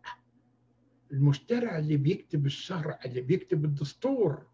[1.12, 4.46] المشترع اللي بيكتب الشرع اللي بيكتب الدستور.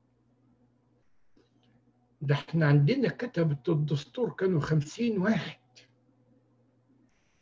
[2.23, 5.59] ده إحنا عندنا كتبة الدستور كانوا خمسين واحد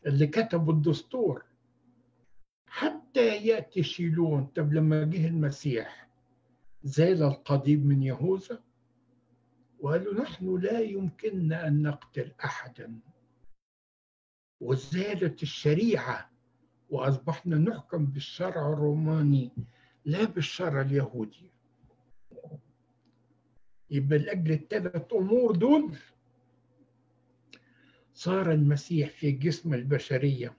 [0.06, 1.44] اللي كتبوا الدستور.
[2.66, 6.08] حتى يأتي شيلون طب لما جه المسيح
[6.82, 8.62] زال القضيب من يهوذا
[9.80, 12.98] وقالوا نحن لا يمكننا أن نقتل أحدا.
[14.60, 16.30] وزالت الشريعة
[16.90, 19.50] وأصبحنا نحكم بالشرع الروماني
[20.04, 21.50] لا بالشرع اليهودي.
[23.90, 25.96] يبقى لأجل الثلاث أمور دول
[28.14, 30.56] صار المسيح في جسم البشرية.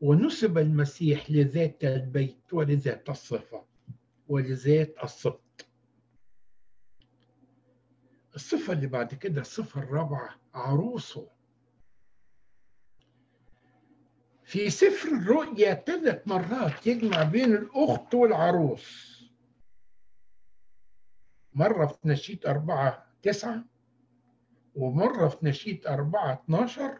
[0.00, 3.64] ونسب المسيح لذات البيت ولذات الصفة
[4.28, 5.40] ولذات الصدق
[8.34, 11.35] الصفة اللي بعد كده الصفة الرابعة عروسه.
[14.46, 19.16] في سفر الرؤيا ثلاث مرات يجمع بين الأخت والعروس.
[21.52, 23.64] مرة في نشيد أربعة تسعة
[24.74, 26.98] ومرة في نشيد أربعة اتناشر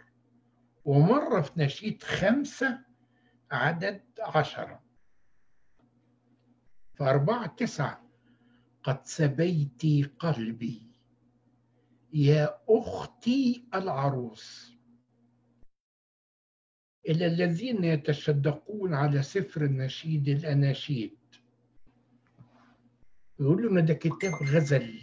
[0.85, 2.79] ومرة في نشيد خمسة
[3.51, 4.83] عدد عشرة.
[6.95, 8.03] فأربعة تسعة
[8.83, 9.83] قد سبيت
[10.19, 10.83] قلبي
[12.13, 14.76] يا أختي العروس.
[17.09, 21.11] إلى الذين يتشدقون على سفر النشيد الأناشيد.
[23.41, 25.01] يقولوا لنا ده كتاب غزل.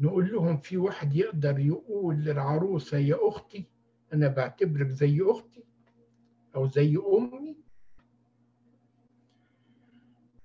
[0.00, 3.64] نقول لهم في واحد يقدر يقول للعروسة يا أختي
[4.12, 5.64] أنا بعتبرك زي أختي
[6.56, 7.56] أو زي أمي.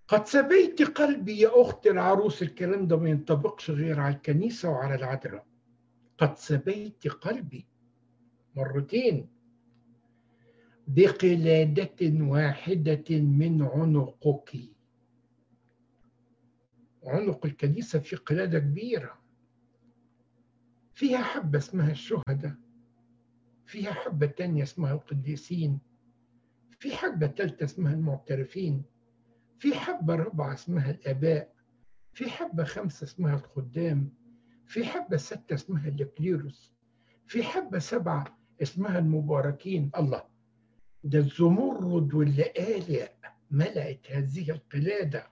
[0.08, 5.46] قد سبيت قلبي يا أختي العروس الكلام ده ما ينطبقش غير على الكنيسة وعلى العذراء.
[6.18, 7.68] قد سبيت قلبي
[8.56, 9.30] مرتين.
[10.88, 14.58] بقلادة واحدة من عنقك.
[17.04, 19.22] عنق الكنيسة في قلادة كبيرة.
[20.94, 22.56] فيها حبة اسمها الشهداء.
[23.66, 25.80] فيها حبة تانية اسمها القديسين.
[26.80, 28.84] في حبة تالتة اسمها المعترفين.
[29.60, 31.54] في حبة رابعة اسمها الآباء.
[32.14, 34.14] في حبة خمسة اسمها الخدام.
[34.66, 36.74] في حبة ستة اسمها الكليروس.
[37.28, 39.92] في حبة سبعة اسمها المباركين.
[39.98, 40.24] الله.
[41.04, 43.10] ده الزمرد واللآلئ
[43.52, 45.28] ملأت هذه القلادة.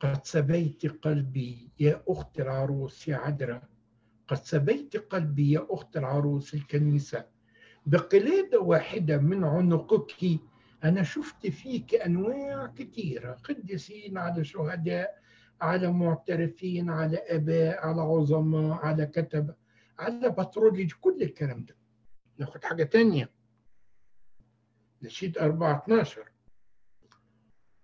[0.00, 3.62] قد سبيت قلبي يا أخت العروس يا عذراء
[4.28, 7.24] قد سبيت قلبي يا أخت العروس الكنيسة.
[7.86, 10.40] بقلادة واحدة من عنقك
[10.84, 13.32] أنا شفت فيك أنواع كثيرة.
[13.32, 15.22] قديسين على شهداء
[15.60, 19.54] على معترفين على آباء على عظماء على كتبه
[19.98, 21.76] على بتروليج كل الكلام ده.
[22.38, 23.30] ناخد حاجة تانية.
[25.02, 26.32] نشيد 4 12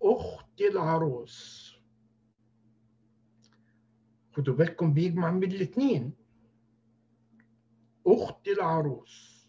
[0.02, 1.68] اخت العروس.
[4.32, 6.12] خدوا بالكم بيجمع بين الاثنين
[8.06, 9.46] اخت العروس.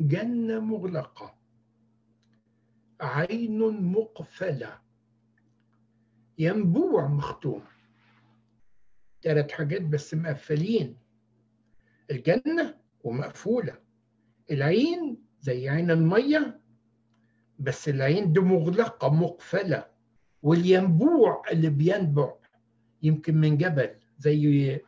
[0.00, 1.38] جنة مغلقة.
[3.00, 4.80] عين مقفلة.
[6.38, 7.64] ينبوع مختوم.
[9.22, 10.98] ثلاث حاجات بس مقفلين.
[12.10, 13.78] الجنة ومقفولة.
[14.52, 16.60] العين زي عين المية
[17.58, 19.92] بس العين دي مغلقة مقفلة.
[20.42, 22.34] والينبوع اللي بينبع
[23.02, 24.80] يمكن من جبل زي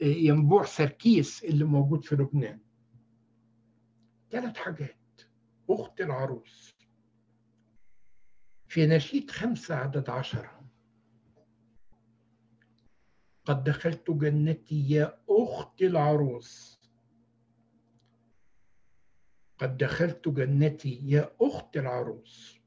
[0.00, 2.58] ينبوع سركيس اللي موجود في لبنان.
[4.30, 4.96] ثلاث حاجات.
[5.70, 6.74] أخت العروس.
[8.68, 10.64] في نشيد خمسة عدد عشرة.
[13.44, 16.83] قد دخلت جنتي يا أخت العروس.
[19.58, 22.60] قد دخلت جنتي يا أخت العروس.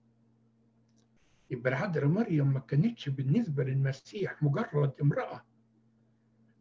[1.51, 5.45] يبقى العذراء مريم ما كانتش بالنسبة للمسيح مجرد امرأة.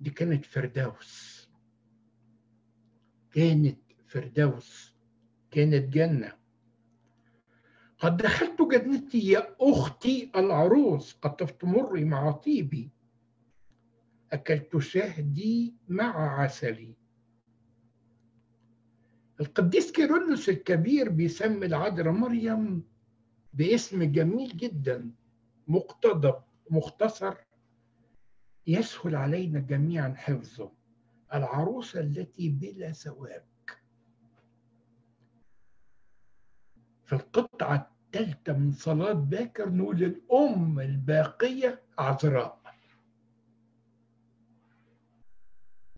[0.01, 1.51] دي كانت فردوس.
[3.31, 4.95] كانت فردوس.
[5.51, 6.33] كانت جنة.
[7.99, 11.13] قد دخلت جنتي يا أختي العروس.
[11.13, 12.91] قد تمر مع طيبي.
[14.33, 16.97] أكلت شهدي مع عسلي.
[19.41, 22.85] القديس كيرلس الكبير بيسمي العذراء مريم
[23.55, 25.11] باسم جميل جدا
[25.69, 26.35] مقتضب
[26.71, 27.35] مختصر
[28.67, 30.73] يسهل علينا جميعا حفظه
[31.35, 33.43] العروسة التي بلا زواج
[37.05, 42.61] في القطعة الثالثة من صلاة باكر نقول الأم الباقية عذراء.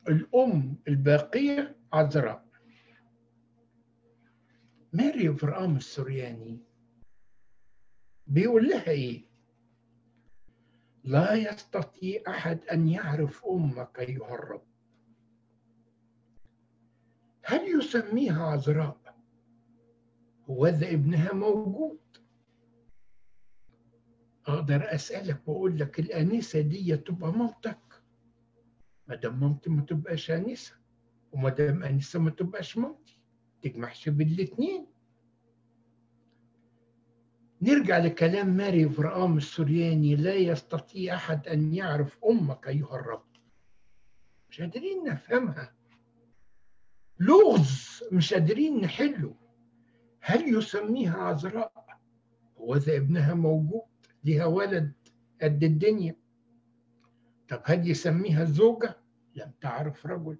[0.08, 2.47] الأم الباقية عذراء.
[4.98, 6.58] ماري فرقام السورياني.
[8.26, 9.24] بيقول لها إيه؟
[11.04, 14.62] لا يستطيع أحد أن يعرف أمك أيها الرب.
[17.44, 19.16] هل يسميها عذراء؟
[20.48, 21.98] وذا ابنها موجود.
[24.46, 28.02] أقدر أسألك وأقول لك الأنسة دي تبقى مامتك
[29.06, 30.74] ما دام مامتي ما تبقاش أنسة
[31.32, 33.17] وما دام أنسة ما تبقاش مامتي
[33.62, 34.86] تجمعش بين الاثنين.
[37.62, 43.26] نرجع لكلام ماري فرقام السورياني لا يستطيع أحد أن يعرف أمك أيها الرب.
[44.50, 45.74] مش قادرين نفهمها.
[47.20, 49.34] لغز مش قادرين نحله.
[50.20, 51.98] هل يسميها عذراء؟
[52.58, 53.82] هو ذا ابنها موجود
[54.24, 54.92] ليها ولد
[55.42, 56.16] قد الدنيا.
[57.48, 58.96] طب هل يسميها زوجة؟
[59.34, 60.38] لم تعرف رجل.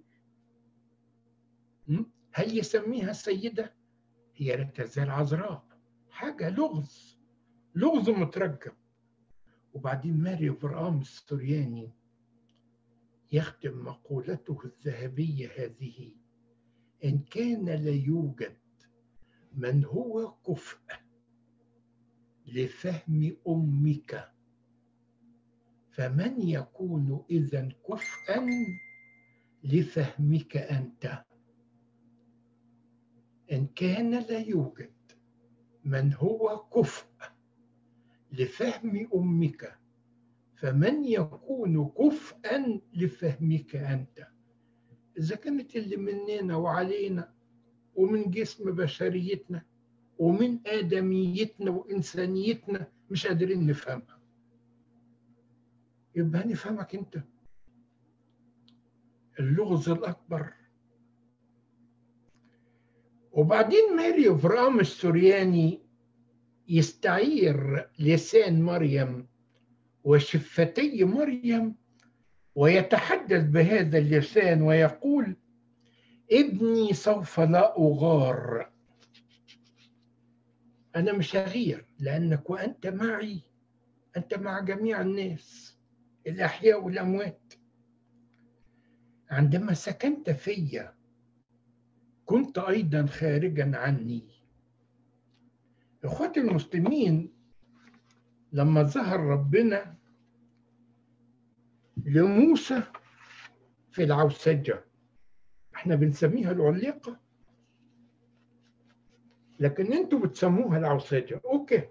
[2.32, 3.74] هل يسميها سيدة؟
[4.36, 5.64] هي لا تزال عذراء.
[6.10, 7.18] حاجة لغز.
[7.74, 8.72] لغز مترجم.
[9.72, 11.92] وبعدين ماري فرقام السورياني
[13.32, 16.12] يختم مقولته الذهبية هذه.
[17.04, 18.56] إن كان لا يوجد
[19.52, 20.78] من هو كفء
[22.46, 24.32] لفهم أمك
[25.90, 28.46] فمن يكون إذا كفءا
[29.64, 31.24] لفهمك أنت؟
[33.52, 34.92] إن كان لا يوجد
[35.84, 37.06] من هو كفء
[38.32, 39.78] لفهم أمك
[40.56, 44.28] فمن يكون كفءا لفهمك أنت.
[45.18, 47.32] إذا كانت اللي مننا وعلينا
[47.94, 49.62] ومن جسم بشريتنا
[50.18, 54.18] ومن آدميتنا وإنسانيتنا مش قادرين نفهمها.
[56.14, 57.22] يبقى نفهمك أنت.
[59.40, 60.52] اللغز الأكبر
[63.38, 65.80] وبعدين ماري فرام السورياني
[66.68, 69.26] يستعير لسان مريم
[70.04, 71.74] وشفتي مريم
[72.54, 75.36] ويتحدث بهذا اللسان ويقول
[76.32, 78.70] ابني سوف لا أغار.
[80.96, 83.40] أنا مش هغير لأنك وأنت معي
[84.16, 85.76] أنت مع جميع الناس
[86.26, 87.54] الأحياء والأموات.
[89.30, 90.97] عندما سكنت فيا
[92.28, 94.28] كنت أيضا خارجا عني.
[96.04, 97.32] إخواتي المسلمين
[98.52, 99.94] لما ظهر ربنا
[102.04, 102.82] لموسى
[103.90, 104.84] في العوسجة
[105.74, 107.20] إحنا بنسميها العليقة.
[109.60, 111.40] لكن أنتوا بتسموها العوسجة.
[111.44, 111.88] okay.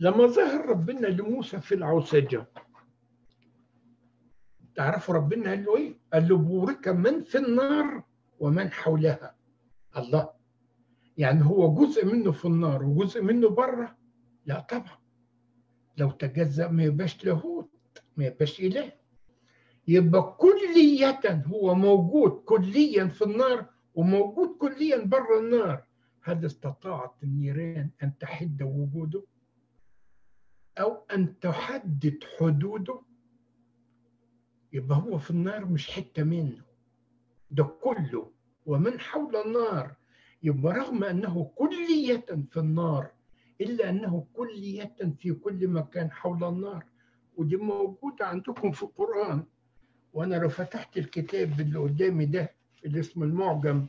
[0.00, 2.46] لما ظهر ربنا لموسى في العوسجة
[4.74, 8.13] تعرفوا ربنا قال له إيه؟ قال له بورك من في النار.
[8.44, 9.34] ومن حولها.
[9.96, 10.30] الله.
[11.16, 13.96] يعني هو جزء منه في النار وجزء منه بره.
[14.46, 14.98] لا طبعا.
[15.96, 17.70] لو تجزأ ما يبقاش لاهوت
[18.16, 18.92] ما يبقاش إله.
[19.88, 25.86] يبقى كلية هو موجود كليا في النار وموجود كليا بره النار.
[26.22, 29.24] هل استطاعت النيران أن تحد وجوده
[30.78, 33.00] أو أن تحدد حدوده.
[34.72, 36.64] يبقى هو في النار مش حتة منه.
[37.50, 38.33] ده كله
[38.66, 39.96] ومن حول النار.
[40.42, 43.10] يبقى رغم أنه كلية في النار
[43.60, 46.84] إلا أنه كلية في كل مكان حول النار.
[47.36, 49.44] ودي موجودة عندكم في القرآن.
[50.12, 52.54] وأنا لو فتحت الكتاب اللي قدامي ده
[52.84, 53.86] اللي اسمه المعجم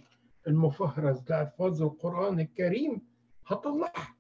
[0.48, 3.02] المفهرس لألفاظ القرآن الكريم
[3.48, 4.16] هطلعها.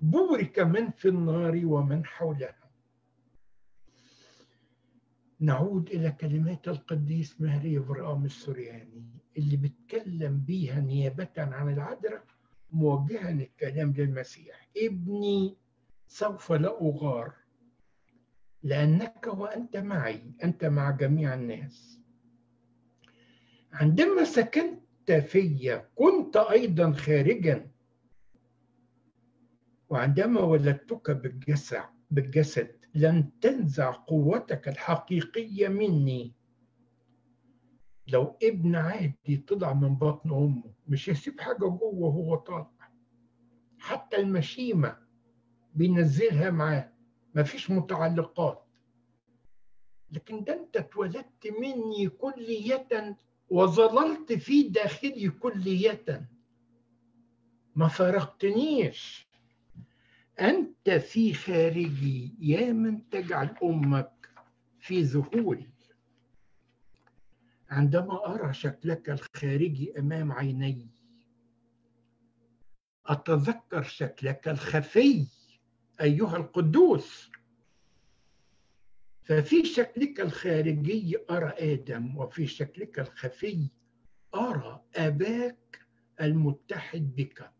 [0.00, 2.70] بورك من في النار ومن حولها.
[5.40, 9.04] نعود إلى كلمات القديس مهري فرقام السورياني.
[9.36, 12.24] اللي بيتكلم بيها نيابة عن العذراء
[12.72, 14.68] موجها الكلام للمسيح.
[14.76, 15.56] ابني
[16.08, 17.32] سوف لا أغار
[18.62, 22.00] لأنك وأنت معي أنت مع جميع الناس.
[23.72, 27.70] عندما سكنت في كنت أيضا خارجا.
[29.88, 36.32] وعندما ولدتك بالجسد بالجسد لن تنزع قوتك الحقيقية مني.
[38.12, 42.70] لو ابن عادي طلع من بطن أمه مش هيسيب حاجة جوه وهو طالع.
[43.78, 44.96] حتى المشيمة
[45.74, 46.92] بينزلها معاه
[47.34, 48.64] مفيش متعلقات.
[50.12, 53.16] لكن ده انت اتولدت مني كلية
[53.50, 56.28] وظللت في داخلي كلية.
[57.76, 59.28] ما فارقتنيش
[60.40, 64.28] أنت في خارجي يا من تجعل أمك
[64.78, 65.69] في ذهولي
[67.70, 70.88] عندما أرى شكلك الخارجي أمام عيني
[73.06, 75.26] أتذكر شكلك الخفي
[76.00, 77.30] أيها القدوس.
[79.22, 83.68] ففي شكلك الخارجي أرى آدم وفي شكلك الخفي
[84.34, 85.86] أرى أباك
[86.20, 87.50] المتحد بك.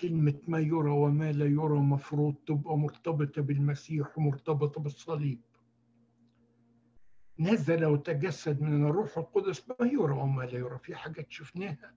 [0.00, 5.40] كلمة ما يرى وما لا يرى مفروض تبقى مرتبطة بالمسيح ومرتبطة بالصليب.
[7.42, 9.64] نزل وتجسد من الروح القدس.
[9.68, 10.78] ما يرى وما لا يرى.
[10.78, 11.94] في حاجات شفناها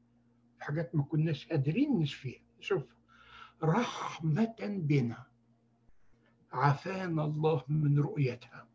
[0.60, 2.42] حاجات ما كناش قادرين نشفيها.
[2.60, 2.84] شوف
[3.64, 5.26] رحمة بنا
[6.52, 8.68] عافانا الله من رؤيتها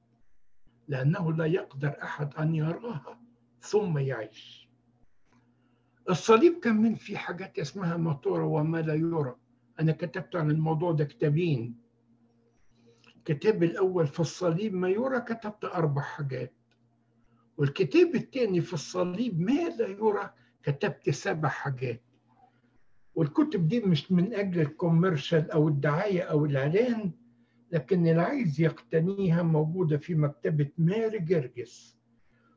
[0.88, 3.20] لأنه لا يقدر أحد أن يراها
[3.60, 4.68] ثم يعيش.
[6.10, 9.36] الصليب كمان في حاجات اسمها ما ترى وما لا يرى.
[9.80, 11.74] أنا كتبت عن الموضوع ده كتابين.
[13.16, 16.52] الكتاب الأول في الصليب ما يرى كتبت أربع حاجات.
[17.60, 20.30] والكتاب الثاني في الصليب ما لا يرى؟
[20.62, 22.02] كتبت سبع حاجات.
[23.14, 27.12] والكتب دي مش من أجل الكوميرشال أو الدعاية أو الإعلان
[27.72, 31.96] لكن اللي عايز يقتنيها موجودة في مكتبة ماري جرجس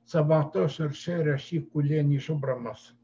[0.05, 2.95] 17 شارع شيكولاني شبرا مصر.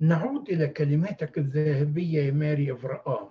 [0.00, 3.28] نعود إلى كلماتك الذهبية يا ماري إفرقام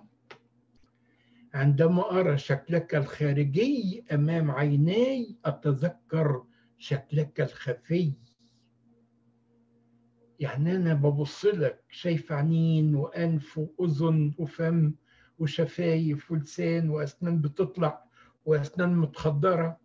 [1.54, 6.44] عندما أرى شكلك الخارجي أمام عيناي أتذكر
[6.78, 8.12] شكلك الخفي.
[10.40, 14.94] يعني أنا ببص لك شايف عينين وأنف وأذن وفم
[15.38, 18.04] وشفايف ولسان وأسنان بتطلع
[18.44, 19.80] وأسنان متخدرة.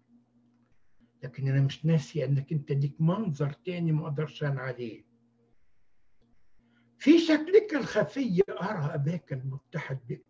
[1.23, 5.05] لكن أنا مش ناسي أنك أنت ليك منظر تاني ما أقدرش أنا عليه.
[6.97, 10.25] في شكلك الخفي أرى أباك المتحد بك.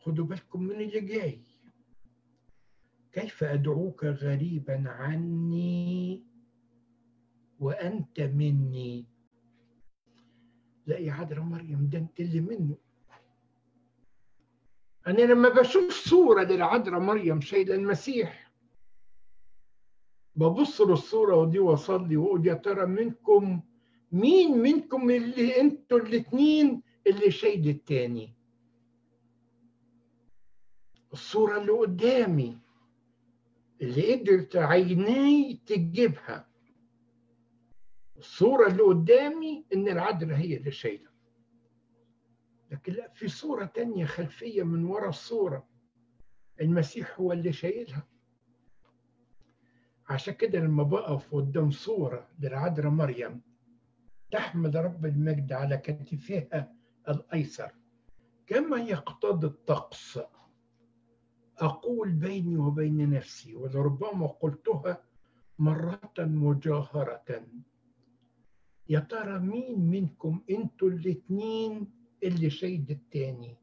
[0.00, 1.44] خدوا بالكم من اللي جاي.
[3.12, 6.22] كيف أدعوك غريبا عني
[7.60, 9.04] وأنت مني؟
[10.86, 12.76] لا يا عذراء مريم ده أنت اللي منه.
[15.06, 18.52] أنا لما بشوف صورة للعذراء مريم شايلة المسيح
[20.36, 23.60] ببص للصورة ودي وأصلي وأقول يا ترى منكم
[24.12, 28.34] مين منكم اللي أنتوا الاثنين اللي شايل التاني؟
[31.12, 32.58] الصورة اللي قدامي.
[33.82, 36.48] اللي قدرت عيناي تجيبها.
[38.16, 41.10] الصورة اللي قدامي إن العذراء هي اللي شايلة
[42.70, 45.68] لكن لا في صورة تانية خلفية من ورا الصورة.
[46.60, 48.08] المسيح هو اللي شايلها.
[50.08, 53.42] عشان كده لما بقف قدام صورة للعذراء مريم
[54.30, 56.74] تحمل رب المجد على كتفها
[57.08, 57.72] الأيسر
[58.46, 60.18] كما يقتضي الطقس.
[61.58, 65.04] أقول بيني وبين نفسي ولربما قلتها
[65.58, 67.42] مرة مجاهرة.
[68.88, 71.90] يا ترى مين منكم؟ أنتوا الاتنين
[72.22, 73.56] اللي شايد التاني.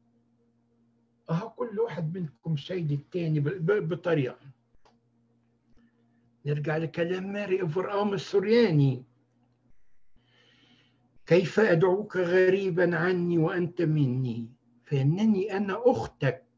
[1.30, 3.40] آه كل واحد منكم شايد التاني
[3.80, 4.50] بطريقة.
[6.46, 9.04] نرجع لكلام ماري إفرام السورياني
[11.26, 14.48] كيف أدعوك غريبا عني وأنت مني؟
[14.84, 16.49] فإنني أنا أختك.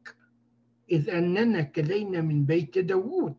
[0.90, 3.36] إذ أننا كلينا من بيت داوود.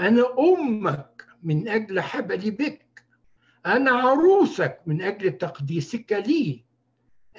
[0.00, 3.04] أنا أمك من أجل حبلي بك.
[3.66, 6.64] أنا عروسك من أجل تقديسك لي.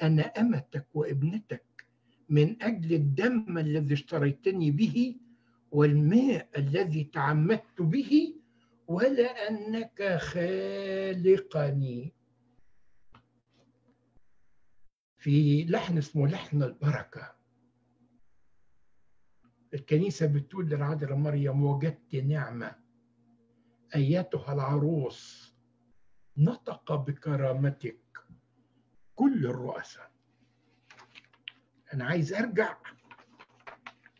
[0.02, 1.86] أنا أمتك وابنتك
[2.28, 5.16] من أجل الدم الذي اشتريتني به
[5.70, 8.34] والماء الذي تعمدت به.
[8.88, 12.12] ولا أنك خالقني.
[15.18, 17.35] في لحن اسمه لحن البركة.
[19.74, 22.76] الكنيسة بتقول للعذراء مريم وجدت نعمة
[23.94, 25.52] أيتها العروس
[26.36, 27.98] نطق بكرامتك
[29.14, 30.10] كل الرؤساء.
[31.94, 32.76] أنا عايز أرجع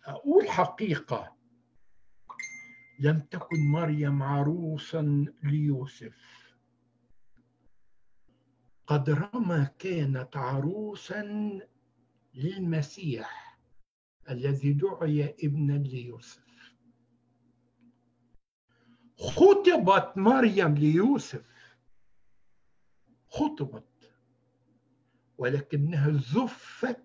[0.05, 1.37] أقول حقيقة.
[3.01, 6.17] لم تكن مريم عروسا ليوسف.
[8.87, 11.23] قدرما كانت عروسا
[12.35, 13.46] للمسيح.
[14.31, 16.75] الذي دعي ابنا ليوسف.
[19.19, 21.77] خطبت مريم ليوسف.
[23.29, 23.85] خطبت.
[25.39, 27.03] ولكنها زفت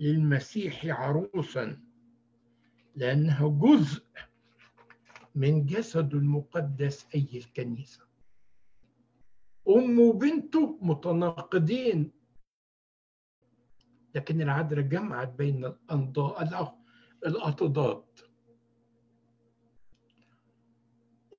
[0.00, 1.80] للمسيح عروسا
[2.96, 4.04] لأنها جزء
[5.34, 8.08] من جسد المقدس أي الكنيسة.
[9.68, 12.17] أم وبنته متناقضين
[14.14, 16.42] لكن العذراء جمعت بين الأنضاء
[17.26, 18.04] الأضداد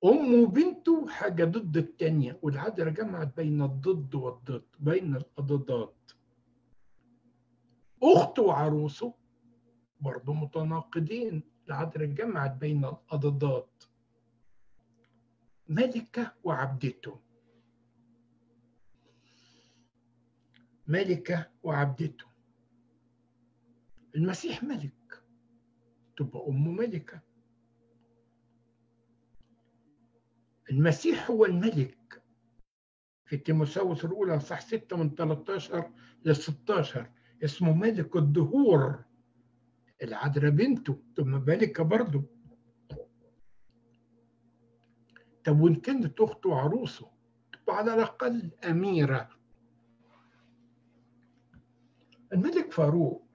[0.04, 5.94] أم وبنته حاجة ضد التانية والعذراء جمعت بين الضد والضد بين الأضداد
[8.02, 9.14] أخته وعروسه
[10.00, 13.66] برضه متناقضين العذراء جمعت بين الأضداد
[15.68, 17.20] ملكة وعبدته
[20.88, 22.29] ملكة وعبدته
[24.14, 25.22] المسيح ملك.
[26.16, 27.20] تبقى أمه ملكة.
[30.70, 32.22] المسيح هو الملك.
[33.24, 35.90] في تيموساوس الأولى صح 6 من 13
[36.24, 37.10] ل 16
[37.44, 39.04] اسمه ملك الدهور.
[40.02, 41.02] العذراء بنته.
[41.16, 42.24] ثم ملكة برضه.
[45.44, 47.10] طب وإن كانت أخته عروسة
[47.52, 49.30] تبقى على الأقل أميرة.
[52.32, 53.29] الملك فاروق.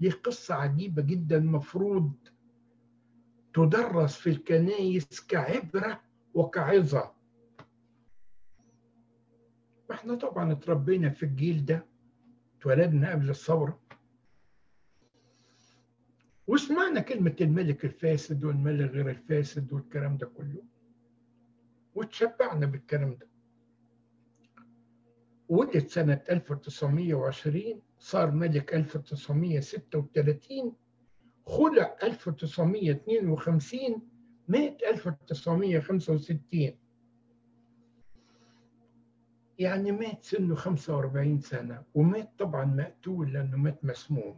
[0.00, 2.12] ليه قصة عجيبة جدا مفروض
[3.54, 6.00] تدرس في الكنايس كعبرة
[6.34, 7.12] وكعظة.
[9.90, 11.86] إحنا طبعا اتربينا في الجيل ده
[12.58, 13.80] اتولدنا قبل الثورة.
[16.46, 20.62] وسمعنا كلمة الملك الفاسد والملك غير الفاسد والكلام ده كله.
[21.94, 23.28] وتشبعنا بالكلام ده.
[25.48, 30.72] ولد سنة 1920 صار ملك 1936
[31.46, 34.02] خلع 1952
[34.48, 36.78] مات 1965
[39.58, 44.36] يعني مات سنه 45 سنة ومات طبعا مقتول لأنه مات مسموم.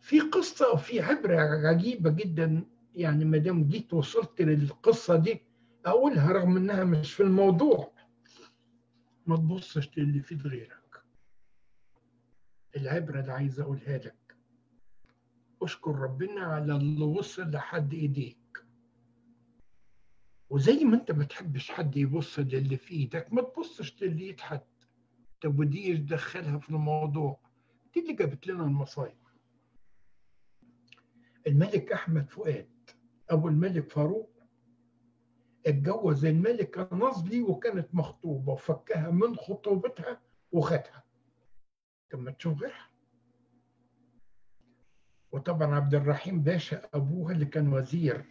[0.00, 1.36] في قصة وفي عبرة
[1.68, 5.42] عجيبة جدا يعني ما دام جيت وصلت للقصة دي
[5.86, 7.93] أقولها رغم إنها مش في الموضوع.
[9.26, 11.02] ما تبصش للي في غيرك
[12.76, 14.36] العبرة اللي عايز أقولها لك.
[15.62, 18.64] أشكر ربنا على اللي وصل لحد إيديك.
[20.50, 24.60] وزي ما أنت ما تحبش حد يبص للي في إيدك ما تبصش للي يتحد
[25.42, 27.40] طب ودي إيش دخلها في الموضوع.
[27.94, 29.16] دي اللي جابت لنا المصايب.
[31.46, 32.90] الملك أحمد فؤاد
[33.30, 34.33] أبو الملك فاروق
[35.66, 40.20] اتجوز الملكة نظلي وكانت مخطوبة وفكها من خطوبتها
[40.52, 41.04] وخدها
[42.10, 42.88] طب ما تشوف غيرها.
[45.32, 48.24] وطبعا عبد الرحيم باشا أبوها اللي كان وزير.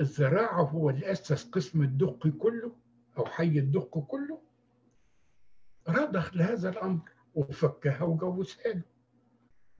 [0.00, 2.72] الزراعة هو اللي أسس قسم الدق كله
[3.18, 4.42] أو حي الدق كله.
[5.88, 8.82] رضخ لهذا الأمر وفكها وجوزها له.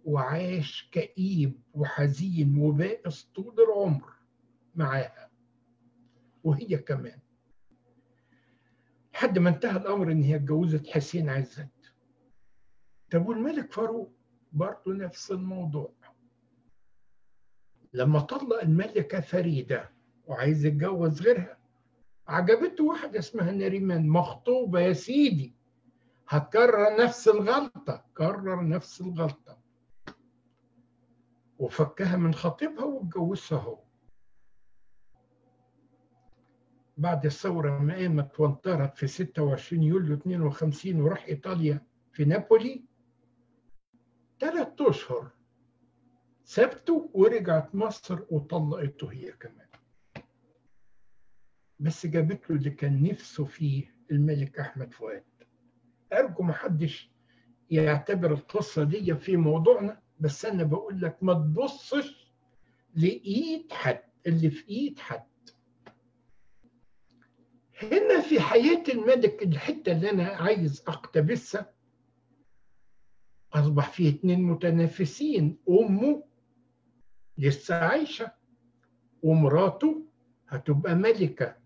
[0.04, 4.12] وعاش كئيب وحزين وبائس طول العمر
[4.74, 5.27] معاها.
[6.44, 7.18] وهي كمان.
[9.14, 11.68] لحد ما انتهى الأمر إن هي اتجوزت حسين عزت
[13.10, 14.12] طب والملك فاروق
[14.52, 15.92] برضه نفس الموضوع.
[17.92, 19.90] لما طلق الملكة فريدة
[20.26, 21.58] وعايز يتجوز غيرها
[22.28, 24.08] عجبته واحدة اسمها نريمان.
[24.08, 25.54] مخطوبة يا سيدي.
[26.28, 29.58] هتكرر نفس الغلطة كرر نفس الغلطة.
[31.58, 33.87] وفكها من خطيبها واتجوزها هو.
[36.98, 42.84] بعد الثورة ما قامت وانطرت في 26 يوليو 52 وراح إيطاليا في نابولي
[44.40, 45.30] ثلاث أشهر
[46.44, 49.66] سابته ورجعت مصر وطلقته هي كمان.
[51.80, 55.24] بس جابت له اللي كان نفسه فيه الملك أحمد فؤاد.
[56.12, 57.10] أرجو ما حدش
[57.70, 62.32] يعتبر القصة دي في موضوعنا بس أنا بقول لك ما تبصش
[62.94, 65.27] لإيد حد اللي في إيد حد.
[67.82, 71.70] هنا في حياة الملك الحتة اللي أنا عايز أقتبسها.
[73.52, 76.22] أصبح فيه اتنين متنافسين أمه
[77.38, 78.32] لسه عايشة
[79.22, 80.06] ومراته
[80.48, 81.56] هتبقى ملكة.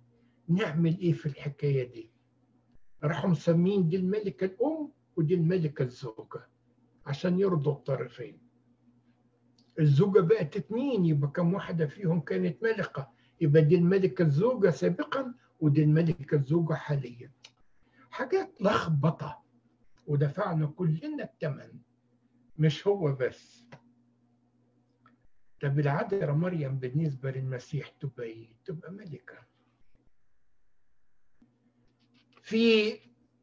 [0.49, 2.11] نعمل إيه في الحكاية دي؟
[3.05, 6.49] راحوا مسمين دي الملكة الأم ودي الملكة الزوجة
[7.07, 8.39] عشان يرضوا الطرفين.
[9.79, 13.09] الزوجة بقت اتنين يبقى كم واحدة فيهم كانت ملكة؟
[13.41, 17.31] يبقى دي الملكة الزوجة سابقا ودي الملكة الزوجة حاليا.
[18.11, 19.43] حاجات لخبطة.
[20.07, 21.73] ودفعنا كلنا الثمن
[22.59, 23.65] مش هو بس.
[25.61, 29.39] طب العذراء مريم بالنسبة للمسيح تبقى إيه؟ تبقى ملكة.
[32.43, 32.93] في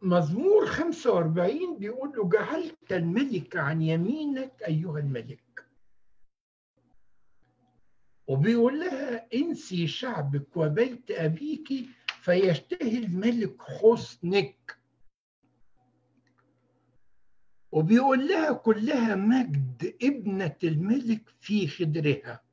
[0.02, 5.66] مزمور 45 بيقول له جعلت الملك عن يمينك أيها الملك.
[8.28, 11.72] وبيقول لها إنسي شعبك وبيت أبيك
[12.22, 14.78] فيشتهي الملك حسنك
[17.72, 22.44] وبيقول لها كلها مجد ابنة الملك في خدرها.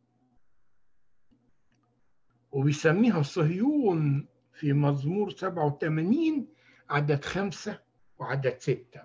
[2.53, 6.49] وبيسميها صهيون في مزمور 87
[6.91, 7.83] عدد خمسة
[8.19, 9.03] وعدد ستة.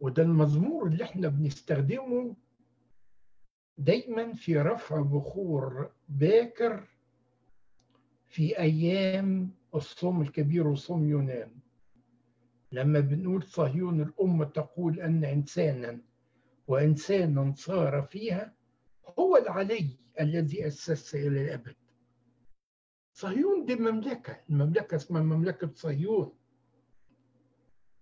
[0.00, 2.36] وده المزمور اللي إحنا بنستخدمه
[3.78, 6.88] دايما في رفع بخور باكر
[8.30, 11.50] في أيام الصوم الكبير وصوم يونان.
[12.72, 15.98] لما بنقول صهيون الأم تقول أن إنسانا
[16.66, 18.54] وإنسانا صار فيها
[19.18, 19.86] هو العلي
[20.20, 21.74] الذي أسس إلى الأبد.
[23.12, 26.32] صهيون دي مملكة المملكة اسمها مملكة صهيون.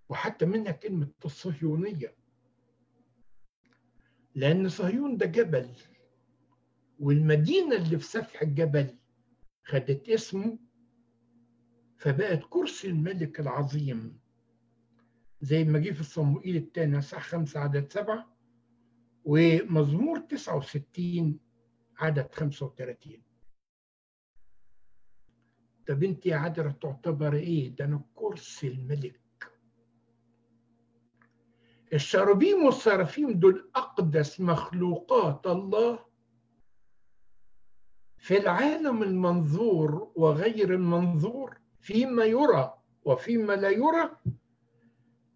[0.09, 2.15] وحتى منها كلمة الصهيونية.
[4.35, 5.71] لأن صهيون ده جبل
[7.01, 8.95] والمدينة اللي في سفح الجبل
[9.69, 10.59] خدت اسمه
[11.99, 14.19] فبقت كرسي الملك العظيم.
[15.41, 18.37] زي ما جه في الصموئيل الثاني صح خمسة عدد سبعة
[19.25, 21.41] ومزمور 69
[21.99, 23.23] عدد 35
[25.87, 29.21] طب انت يا عذرا تعتبر إيه؟ ده أنا كرسي الملك.
[31.93, 36.05] الشرابيم والسرافيم دول أقدس مخلوقات الله
[38.19, 44.11] في العالم المنظور وغير المنظور فيما يرى وفيما لا يرى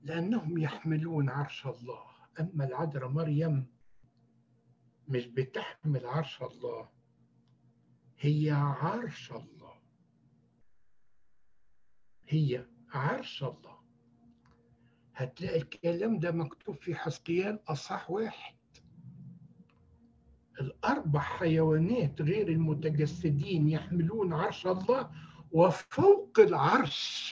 [0.03, 2.03] لأنهم يحملون عرش الله.
[2.41, 3.67] أما العذراء مريم
[5.09, 6.89] مش بتحمل عرش الله
[8.19, 9.75] هي عرش الله.
[12.29, 13.79] هي عرش الله.
[15.15, 18.55] هتلاقي الكلام ده مكتوب في حسقيال أصح واحد.
[20.63, 25.11] الأربع حيوانات غير المتجسدين يحملون عرش الله
[25.53, 27.31] وفوق العرش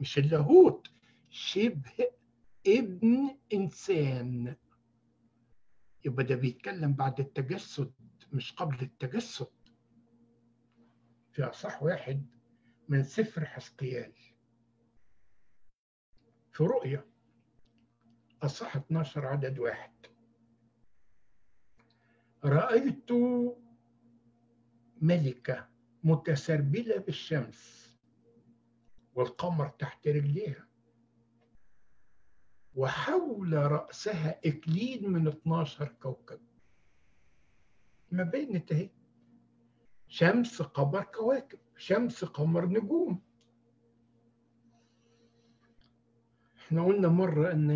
[0.00, 0.88] مش اللاهوت
[1.30, 1.92] شبه
[2.66, 4.56] ابن إنسان.
[6.04, 7.92] يبقى ده بيتكلم بعد التجسد
[8.32, 9.46] مش قبل التجسد.
[11.32, 12.26] في أصح واحد
[12.88, 14.12] من سفر حسقيال
[16.52, 17.06] في رؤية
[18.42, 19.95] أصح 12 عدد واحد.
[22.44, 23.10] رأيت
[25.02, 25.68] ملكة
[26.04, 27.86] متسربلة بالشمس
[29.14, 30.66] والقمر تحت رجليها
[32.74, 36.40] وحول رأسها إكليل من 12 كوكب.
[38.10, 38.90] ما بينت اهي
[40.08, 43.22] شمس قمر كواكب شمس قمر نجوم.
[46.56, 47.70] إحنا قلنا مرة إن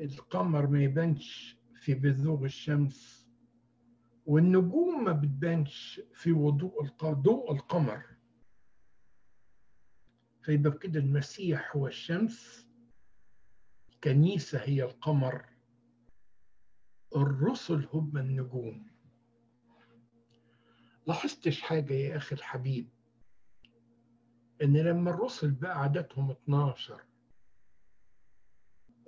[0.00, 3.19] القمر ما يبانش في بذوق الشمس
[4.30, 8.04] والنجوم ما بتبانش في وضوء ضوء القمر.
[10.42, 12.66] فيبقى كده المسيح هو الشمس
[13.92, 15.44] الكنيسة هي القمر
[17.16, 18.90] الرسل هم النجوم.
[21.06, 22.88] لاحظتش حاجة يا أخي الحبيب؟
[24.62, 27.04] إن لما الرسل بقى عددهم 12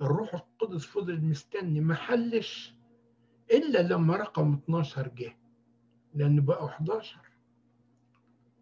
[0.03, 2.75] الروح القدس فضل مستني ما حلش
[3.51, 5.37] إلا لما رقم 12 جه
[6.15, 7.21] لأن بقوا 11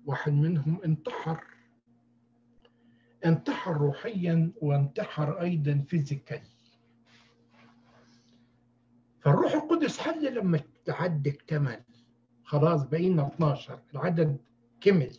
[0.06, 1.44] واحد منهم انتحر.
[3.26, 6.42] انتحر روحيا وانتحر أيضا فيزيكال
[9.20, 11.80] فالروح القدس حل لما العد اكتمل.
[12.44, 14.38] خلاص بقينا 12 العدد
[14.80, 15.16] كمل.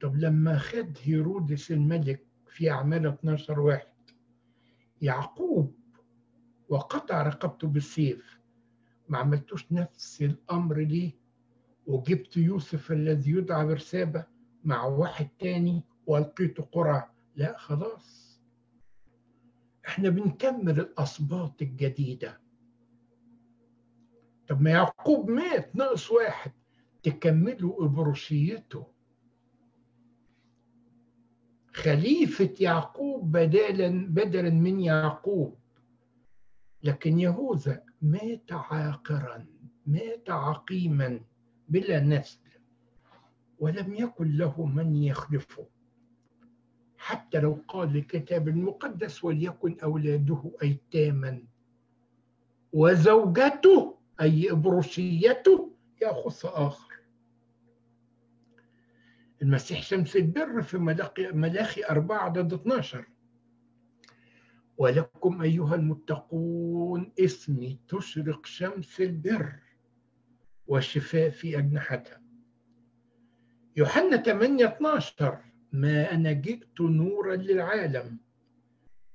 [0.00, 3.86] طب لما خد هيرودس الملك في أعمال 12 واحد
[5.02, 5.74] يعقوب
[6.68, 8.40] وقطع رقبته بالسيف.
[9.08, 11.12] ما عملتوش نفس الأمر ليه؟
[11.86, 14.24] وجبت يوسف الذي يدعى برسابة
[14.64, 18.40] مع واحد تاني وألقيته قرعة لا خلاص.
[19.86, 22.40] إحنا بنكمل الأسباط الجديدة.
[24.48, 26.52] طب ما يعقوب مات ناقص واحد.
[27.02, 28.86] تكملوا إبروشيته.
[31.72, 35.58] خليفة يعقوب بدلا بدلا من يعقوب.
[36.82, 39.46] لكن يهوذا مات عاقرا
[39.86, 41.20] مات عقيما
[41.68, 42.40] بلا نسل
[43.58, 45.66] ولم يكن له من يخلفه.
[46.98, 51.42] حتى لو قال الكتاب المقدس وليكن أولاده أيتاما
[52.72, 55.72] وزوجته أي إبروشيته
[56.02, 56.94] يأخذ آخر.
[59.42, 60.78] المسيح شمس البر في
[61.32, 63.04] ملاخي أربعة عدد 12
[64.78, 69.52] ولكم أيها المتقون اسمي تشرق شمس البر
[70.66, 72.22] والشفاء في أجنحتها.
[73.76, 75.38] يوحنا 8 12
[75.72, 78.18] ما أنا جئت نورا للعالم.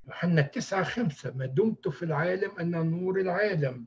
[0.08, 3.86] يوحنا 9 5 ما دمت في العالم أنا نور العالم.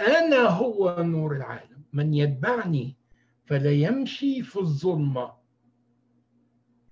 [0.00, 1.82] أنا هو نور العالم.
[1.92, 2.96] من يتبعني
[3.44, 5.41] فلا يمشي في الظلمة.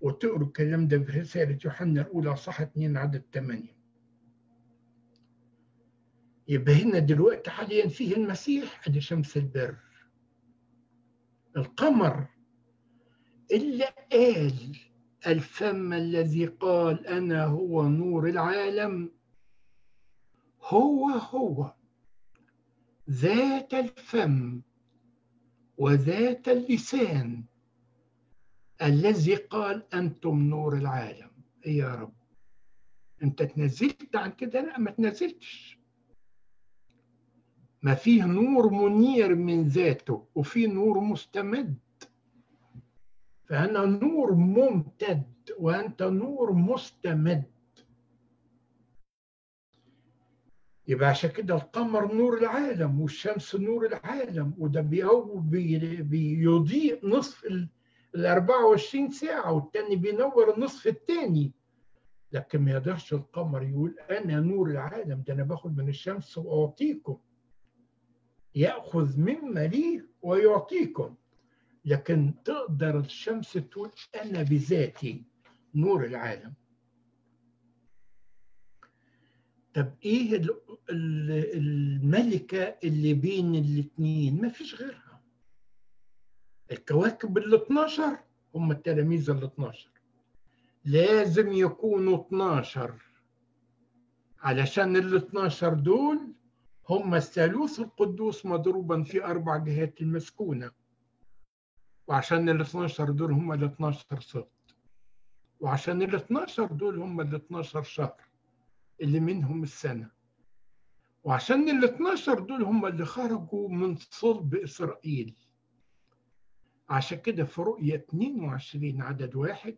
[0.00, 3.62] وتقروا الكلام ده في رسالة يوحنا الأولى صح 2 عدد 8
[6.48, 9.76] يبقى هنا دلوقتي حاليا فيه المسيح ادي شمس البر.
[11.56, 12.26] القمر
[13.52, 14.76] اللي قال
[15.26, 19.12] الفم الذي قال أنا هو نور العالم.
[20.62, 21.72] هو هو
[23.10, 24.60] ذات الفم
[25.78, 27.44] وذات اللسان
[28.82, 31.30] الذي قال أنتم نور العالم.
[31.66, 32.12] إيه يا رب؟
[33.22, 35.78] أنت تنزلت عن كده؟ لا ما تنزلتش.
[37.82, 41.74] ما فيه نور منير من ذاته وفي نور مستمد.
[43.44, 47.44] فأنا نور ممتد وأنت نور مستمد.
[50.88, 57.44] يبقى عشان كده القمر نور العالم والشمس نور العالم وده بي بيضيء نصف
[58.14, 61.52] ال 24 ساعة والتاني بينور النصف التاني.
[62.32, 67.18] لكن ما يقدرش القمر يقول أنا نور العالم ده أنا باخد من الشمس وأعطيكم.
[68.54, 71.14] يأخذ مما لي ويعطيكم.
[71.84, 73.90] لكن تقدر الشمس تقول
[74.22, 75.24] أنا بذاتي
[75.74, 76.54] نور العالم.
[79.74, 80.42] طب إيه
[80.90, 85.09] الملكة اللي بين الاثنين ما فيش غيرها.
[86.70, 88.18] الكواكب ال 12
[88.54, 89.90] هم التلاميذ ال 12
[90.84, 92.94] لازم يكونوا 12
[94.42, 96.32] علشان ال 12 دول
[96.90, 100.70] هم الثالوث القدوس مضروبا في أربع جهات المسكونة.
[102.06, 104.50] وعشان ال 12 دول هم ال 12 صوت.
[105.60, 108.20] وعشان ال 12 دول هم ال 12 شهر
[109.00, 110.10] اللي منهم السنة.
[111.24, 115.34] وعشان ال 12 دول هم اللي خرجوا من صلب إسرائيل.
[116.90, 119.76] عشان كده في رؤية 22 عدد واحد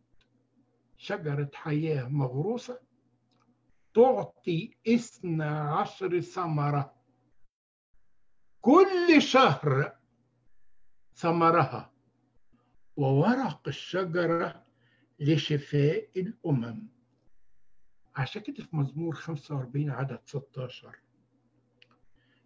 [0.97, 2.79] شجرة حياة مغروسة
[3.95, 6.95] تعطي اثنى عشر ثمرة.
[8.61, 9.97] كل شهر
[11.15, 11.93] ثمرها
[12.97, 14.65] وورق الشجرة
[15.21, 16.89] لشفاء الأمم.
[18.17, 20.97] عشان كده في مزمور 45 عدد 16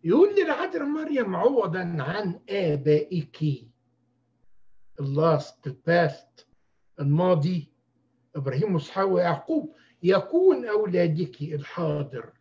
[0.05, 3.67] يقول للعذراء مريم عوضا عن آبائك.
[5.01, 6.47] ال last ال past
[7.01, 7.73] الماضي.
[8.37, 9.75] إبراهيم وإسحاق ويعقوب.
[10.03, 12.33] يكون أولادك الحاضر.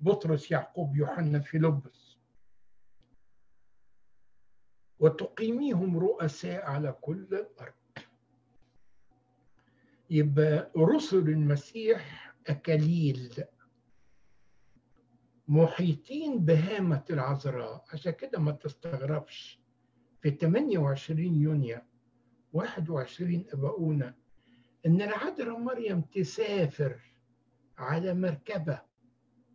[0.00, 2.16] بطرس يعقوب يوحنا فيلبس.
[4.98, 7.72] وتقيميهم رؤساء على كل الأرض.
[10.10, 13.44] يبقى رسل المسيح أكاليل.
[15.48, 17.84] محيطين بهامة العذراء.
[17.92, 19.60] عشان كده ما تستغربش.
[20.26, 21.78] في 28 يونيو
[22.52, 24.14] 21 أباؤنا
[24.86, 27.00] إن العذراء مريم تسافر
[27.78, 28.80] على مركبة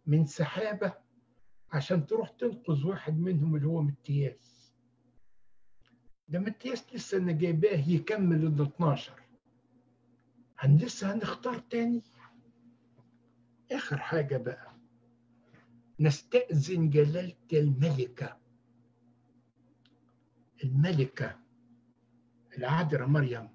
[0.05, 0.93] من سحابة
[1.71, 4.73] عشان تروح تنقذ واحد منهم اللي هو متياس.
[6.27, 9.13] ده متياس لسه أنا جايباه يكمل ال 12
[10.59, 12.01] هن لسه هنختار تاني؟
[13.71, 14.71] آخر حاجة بقى
[15.99, 18.40] نستأذن جلالة الملكة.
[20.63, 21.35] الملكة
[22.57, 23.47] العذراء مريم.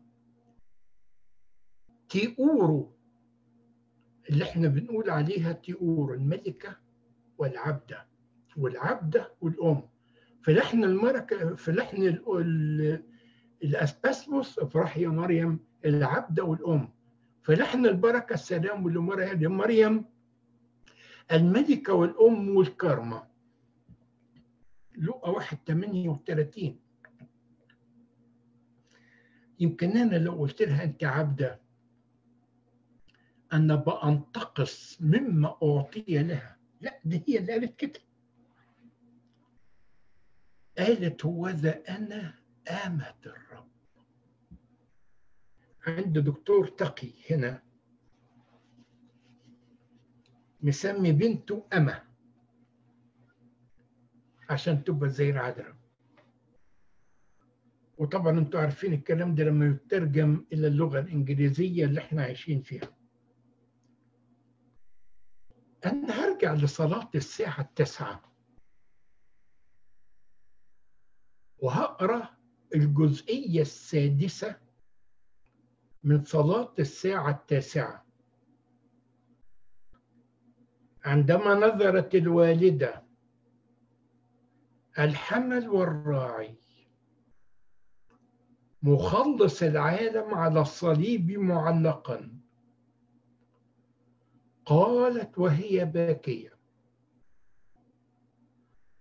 [2.09, 2.93] تيورو
[4.31, 6.77] اللي إحنا بنقول عليها تيورو الملكة
[7.39, 8.07] والعبدة
[8.57, 9.83] والعبدة والأم.
[10.43, 12.03] في لحن المركة في لحن
[13.65, 16.89] الأسباسموس افرح يا مريم العبدة والأم.
[17.43, 20.05] في لحن البركة السلام لمريم
[21.33, 23.27] الملكة والأم والكرمة.
[24.99, 26.81] لقى واحد 38
[29.61, 31.61] يمكن أنا لو قلت لها أنت عبدة
[33.53, 36.57] أنا بأنتقص مما أعطي لها.
[36.81, 38.01] لا دي هي اللي قالت كده.
[40.79, 42.35] قالت هو ذا أنا
[42.87, 43.69] آمة الرب.
[45.87, 47.63] عند دكتور تقي هنا
[50.63, 52.03] مسمي بنته أمة
[54.51, 55.76] عشان تبقى زي العذراء
[57.97, 62.97] وطبعا أنتوا عارفين الكلام ده لما يترجم إلى اللغة الإنجليزية اللي إحنا عايشين فيها.
[65.87, 68.23] أنا هرجع لصلاة الساعة التاسعة.
[71.59, 72.37] وهقرأ
[72.75, 74.57] الجزئية السادسة
[76.03, 78.07] من صلاة الساعة التاسعة.
[81.05, 83.03] عندما نظرت الوالدة
[84.99, 86.55] الحمل والراعي.
[88.87, 92.41] مخلص العالم على الصليب معلقا.
[94.65, 96.53] قالت وهي باكية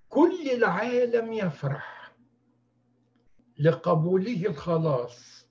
[0.09, 2.15] كل العالم يفرح
[3.59, 5.47] لقبوله الخلاص.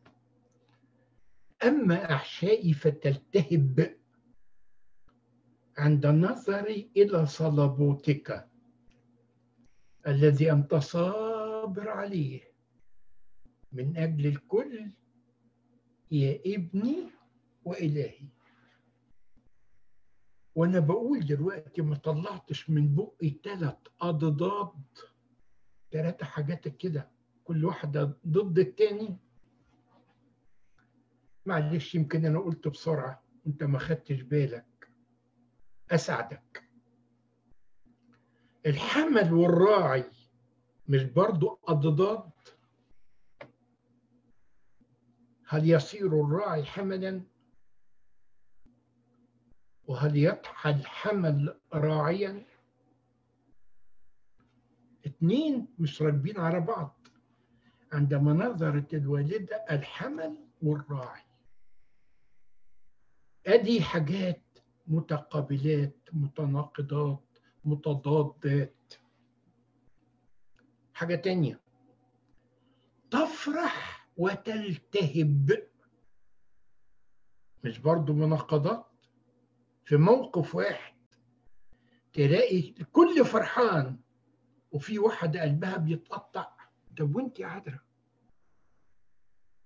[1.62, 3.97] أما احشائي فتلتهب
[5.78, 8.49] عند النظر إلى صلبوتك
[10.07, 12.53] الذي أنت صابر عليه.
[13.75, 14.91] من أجل الكل
[16.11, 17.11] يا ابني
[17.64, 18.29] وإلهي.
[20.55, 24.72] وأنا بقول دلوقتي ما طلعتش من بقي ثلاث أضداد
[25.93, 27.11] ثلاثة حاجات كده
[27.45, 29.16] كل واحدة ضد التاني.
[31.47, 34.89] معلش يمكن أنا قلت بسرعة وأنت ما خدتش بالك.
[35.91, 36.64] أساعدك.
[38.66, 40.05] الحمل والراعي
[40.89, 42.31] مش برضو أضداد؟
[45.55, 47.22] هل يصير الراعي حملا؟
[49.86, 52.46] وهل يضحى الحمل راعيا؟
[55.06, 57.06] اثنين مش راكبين على بعض.
[57.93, 61.22] عندما نظرت الوالدة الحمل والراعي.
[63.47, 64.43] أدي حاجات
[64.86, 68.94] متقابلات متناقضات متضادات.
[70.94, 71.60] حاجة تانية.
[73.10, 73.84] تفرح
[74.16, 75.62] وتلتهب.
[77.65, 78.86] مش برضو مناقضات
[79.85, 80.95] في موقف واحد
[82.12, 83.99] تلاقي الكل فرحان
[84.73, 86.55] وفي واحدة قلبها بيتقطع.
[86.99, 87.81] طب وانت عذرة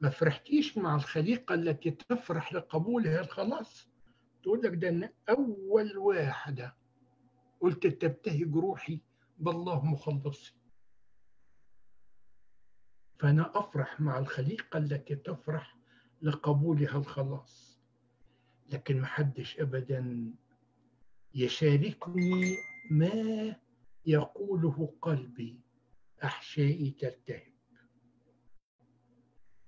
[0.00, 3.88] ما فرحتيش مع الخليقة التي تفرح لقبولها؟ الخلاص
[4.42, 6.76] تقول لك ده أنا أول واحدة
[7.60, 9.00] قلت تبتهج روحي
[9.38, 10.54] بالله مخلصي.
[13.18, 15.76] فأنا أفرح مع الخليقة التي تفرح
[16.22, 17.80] لقبولها الخلاص.
[18.72, 20.32] لكن محدش أبدا
[21.34, 22.56] يشاركني
[22.90, 23.56] ما
[24.06, 25.60] يقوله قلبي
[26.24, 27.52] أحشائي تلتهب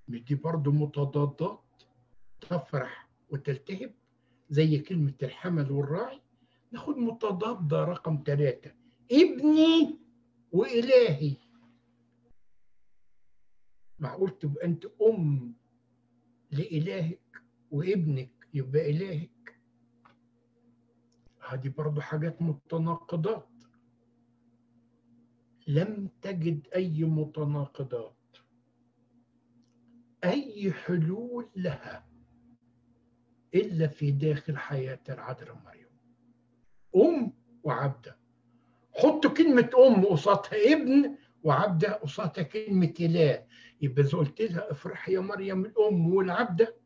[0.09, 1.61] دي برضه متضادات
[2.41, 3.95] تفرح وتلتهب
[4.51, 6.21] زي كلمة الحمل والراعي.
[6.73, 8.75] ناخد متضادة رقم ثلاثة
[9.13, 9.99] ابني
[10.53, 11.37] وإلهي.
[14.01, 15.55] معقول تبقى أنت أم
[16.51, 19.61] لإلهك وابنك يبقى إلهك.
[21.49, 23.49] هذه برضو حاجات متناقضات.
[25.67, 28.17] لم تجد أي متناقضات.
[30.25, 32.07] أي حلول لها
[33.55, 35.91] إلا في داخل حياة العذراء مريم.
[36.97, 37.33] أم
[37.63, 38.17] وعبدة.
[38.93, 43.45] حطوا كلمة أم قصادها ابن وعبدة قصادها كلمة إله
[43.83, 46.77] يبقى إذا قلت لها افرحي يا مريم الأم والعبدة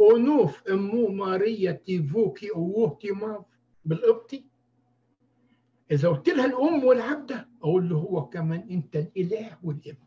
[0.00, 3.44] أنوف أمو ماريا تيفوكي أوه ماف
[3.84, 4.44] بالقبطي.
[5.90, 10.06] إذا قلت لها الأم والعبدة أقول له هو كمان أنت الإله والابن.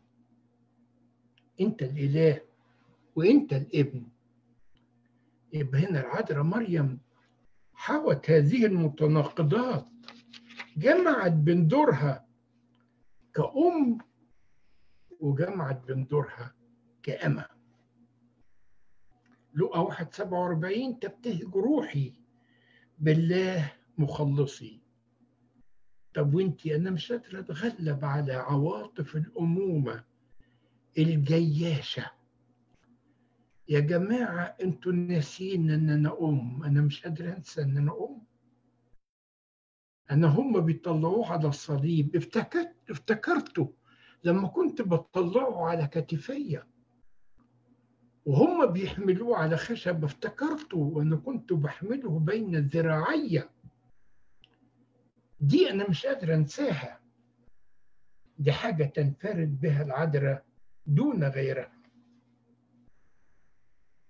[1.60, 2.40] أنت الإله
[3.16, 4.02] وأنت الابن.
[5.52, 6.98] يبقى هنا العذراء مريم
[7.74, 9.86] حوت هذه المتناقضات.
[10.76, 12.25] جمعت بين دورها
[13.36, 13.98] كأم
[15.20, 16.54] وجمعت بين دورها
[17.02, 17.46] كأمة.
[19.54, 22.12] لقى واحد سبعة وأربعين تبتهج روحي
[22.98, 24.80] بالله مخلصي.
[26.14, 30.04] طب وإنتي أنا مش قادرة أتغلب على عواطف الأمومة
[30.98, 32.10] الجياشة.
[33.68, 36.62] يا جماعة أنتوا ناسين إن أنا أم.
[36.64, 38.25] أنا مش قادر أنسى إن أنا أم.
[40.10, 42.16] أنا هم بيطلعوه على الصليب.
[42.16, 43.72] افتكرت افتكرته
[44.24, 46.66] لما كنت بطلعه على كتفيا
[48.26, 50.04] وهم بيحملوه على خشب.
[50.04, 53.42] افتكرته وأنا كنت بحمله بين ذراعي
[55.40, 57.00] دي أنا مش قادر أنساها.
[58.38, 60.44] دي حاجة تنفرد بها العذراء
[60.86, 61.72] دون غيرها.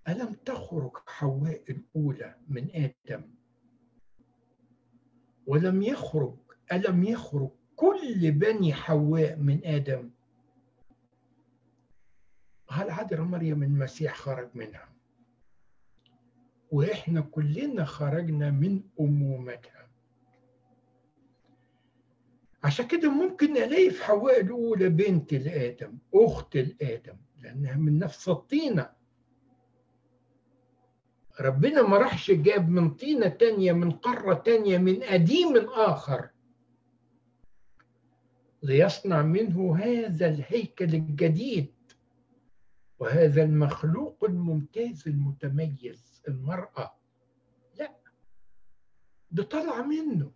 [0.08, 3.35] ألم تخرج حواء الأولى من آدم؟
[5.46, 6.34] ولم يخرج
[6.72, 10.10] ألم يخرج كل بني حواء من آدم؟
[12.70, 14.88] هل عذراء مريم المسيح خرج منها؟
[16.70, 19.88] وإحنا كلنا خرجنا من أمومتها.
[22.64, 28.90] عشان كده ممكن ألاقي في حواء الأولى بنت لآدم أخت لآدم لأنها من نفس الطينة.
[31.40, 36.30] ربنا ما راحش جاب من طينة تانية من قارة تانية من قديم آخر.
[38.62, 41.74] ليصنع منه هذا الهيكل الجديد.
[42.98, 46.96] وهذا المخلوق الممتاز المتميز المرأة.
[47.78, 47.96] لا
[49.30, 50.32] ده طلع منه.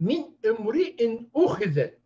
[0.00, 1.98] من امرئ أخذت.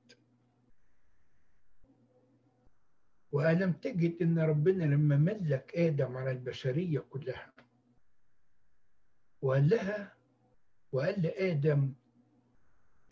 [3.32, 7.52] وألم تجد إن ربنا لما ملك آدم على البشرية كلها
[9.42, 10.12] وقال لها
[10.92, 11.92] وقال لآدم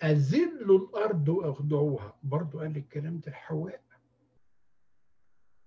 [0.02, 2.16] أذل الأرض وأخضعوها.
[2.22, 3.80] برضو قال الكلام ده لحواء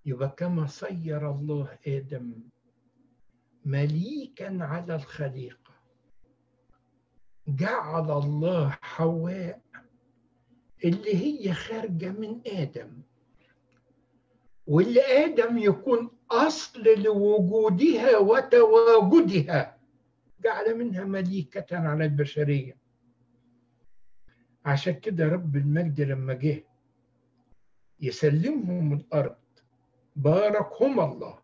[0.05, 2.33] يبقى كما صير الله آدم
[3.65, 5.71] مليكا على الخليقة.
[7.47, 9.61] جعل الله حواء
[10.85, 13.01] اللي هي خارجة من آدم.
[14.67, 19.77] واللي آدم يكون أصل لوجودها وتواجدها.
[20.43, 22.77] جعل منها مليكة على البشرية.
[24.65, 26.63] عشان كده رب المجد لما جه
[27.99, 29.35] يسلمهم الأرض
[30.15, 31.39] باركهما الله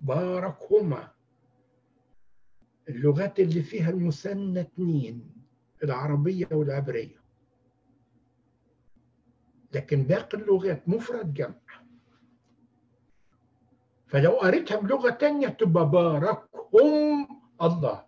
[0.00, 1.12] باركهما.
[2.88, 5.30] اللغات اللي فيها المثنى اتنين
[5.84, 7.22] العربية والعبرية.
[9.74, 11.60] لكن باقي اللغات مفرد جمع.
[14.06, 18.04] فلو قريتها بلغة تانية تبقى باركهم الله.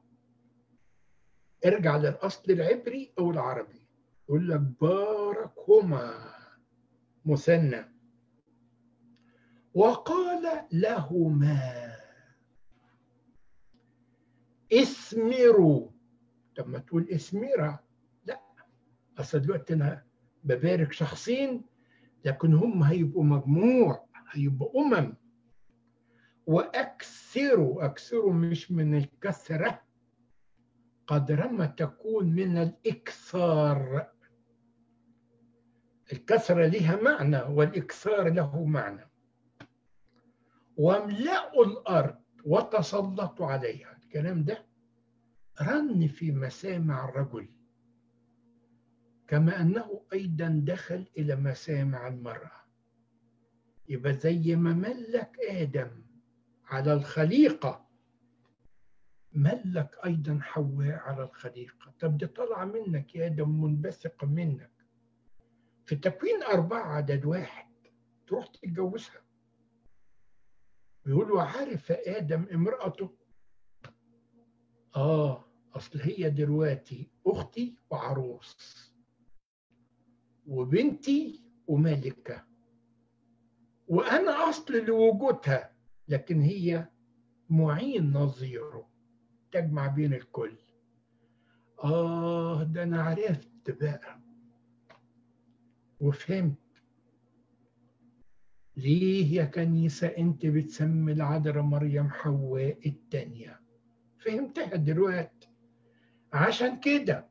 [1.66, 3.89] ارجع للأصل العبري أو العربي.
[4.29, 6.35] يقول لك باركهما
[7.25, 7.85] مثنى.
[9.75, 11.95] وقال لهما
[14.73, 15.89] اسمروا.
[16.57, 17.79] طب ما تقول اسمرا
[18.25, 18.41] لا
[19.19, 20.05] أصل دلوقتي أنا
[20.45, 21.62] ببارك شخصين
[22.25, 25.15] لكن هم هيبقوا مجموع هيبقوا أمم.
[26.47, 29.83] وأكثروا أكثروا مش من الكثره
[31.07, 34.11] قدر ما تكون من الإكثار.
[36.12, 39.11] الكثره لها معنى والإكثار له معنى.
[40.77, 43.97] واملأوا الأرض وتسلطوا عليها.
[43.97, 44.65] الكلام ده
[45.62, 47.49] رن في مسامع الرجل
[49.29, 52.65] كما أنه أيضا دخل إلى مسامع المرأة.
[53.89, 56.03] يبقى زي ما ملك آدم
[56.66, 57.85] على الخليقة.
[59.32, 61.93] ملك أيضا حواء على الخليقة.
[62.01, 64.70] طب دي طالعة منك يا آدم منبثقة منك.
[65.86, 67.74] في تكوين أربعة عدد واحد
[68.27, 69.24] تروح تتجوزها.
[71.05, 73.16] بيقول عارف آدم امرأته.
[74.97, 78.93] آه أصل هي دلوقتي أختي وعروس
[80.47, 82.45] وبنتي وملكة.
[83.89, 85.74] وأنا أصل لوجودها.
[86.09, 86.89] لكن هي
[87.51, 88.89] معين نظيره
[89.52, 90.56] تجمع بين الكل.
[91.85, 94.20] آه ده أنا عرفت بقى.
[96.01, 96.55] وفهمت.
[98.76, 103.60] ليه يا كنيسة أنت بتسمي العذراء مريم حواء التانية؟
[104.18, 105.48] فهمتها دلوقتي.
[106.32, 107.26] عشان كده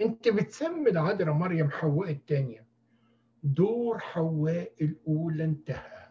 [0.00, 2.66] أنت بتسمي العذراء مريم حواء التانية.
[3.42, 6.03] دور حواء الأولى انتهى.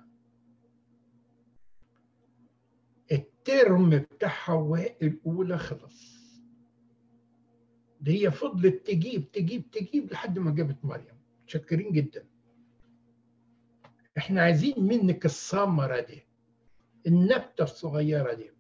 [3.48, 6.24] الترم بتاع حواء الأولى خلص.
[8.02, 11.16] دي هي فضلت تجيب تجيب تجيب لحد ما جابت مريم.
[11.44, 12.26] متشكرين جدا.
[14.18, 16.24] إحنا عايزين منك الثمرة دي
[17.08, 18.52] النبتة الصغيرة دي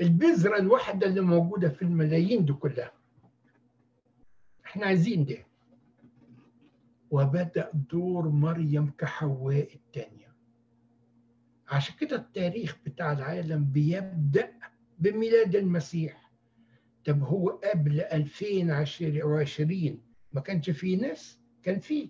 [0.00, 2.92] البذرة الواحدة اللي موجودة في الملايين دي كلها.
[4.66, 5.44] إحنا عايزين دي.
[7.10, 10.33] وبدأ دور مريم كحواء الثانية
[11.74, 14.52] عشان كده التاريخ بتاع العالم بيبدأ
[14.98, 16.30] بميلاد المسيح.
[17.04, 20.00] طب هو قبل 2020
[20.32, 22.08] ما كانش فيه ناس؟ كان فيه.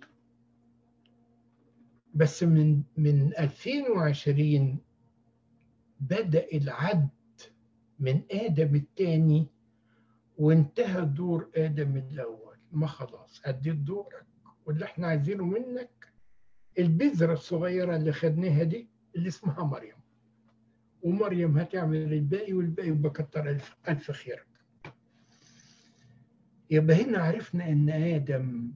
[2.13, 4.77] بس من من 2020
[5.99, 7.09] بدأ العد
[7.99, 9.47] من آدم الثاني
[10.37, 12.57] وانتهى دور آدم الأول.
[12.71, 14.25] ما خلاص أديت دورك
[14.65, 16.13] واللي إحنا عايزينه منك
[16.79, 19.95] البذرة الصغيرة اللي خدناها دي اللي اسمها مريم.
[21.01, 23.49] ومريم هتعمل الباقي والباقي بكتر
[23.87, 24.47] ألف, خيرك
[26.69, 28.71] يبقى هنا عرفنا إن آدم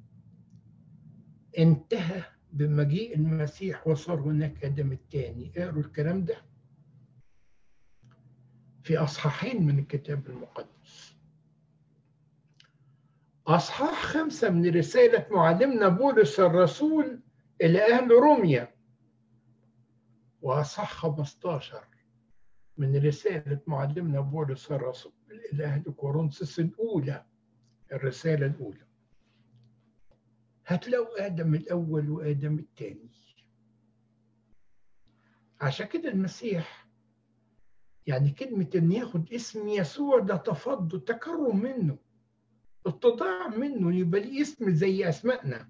[1.57, 6.35] انتهى بمجيء المسيح وصار هناك آدم الثاني اقروا الكلام ده
[8.83, 11.15] في أصحاحين من الكتاب المقدس.
[13.47, 17.19] أصحاح خمسة من رسالة معلمنا بولس الرسول
[17.61, 18.71] إلى أهل روميا.
[20.41, 21.83] واصحاح 15
[22.77, 25.13] من رسالة معلمنا بولس الرسول
[25.53, 27.25] إلى أهل كورنثوس الأولى
[27.91, 28.85] الرسالة الأولى.
[30.65, 33.09] هتلاقوا آدم الأول وآدم الثاني
[35.61, 36.87] عشان كده المسيح
[38.07, 41.97] يعني كلمة إن ياخد اسم يسوع ده تفضل تكرم منه
[42.85, 45.69] اتضاع منه يبقى ليه اسم زي أسمائنا.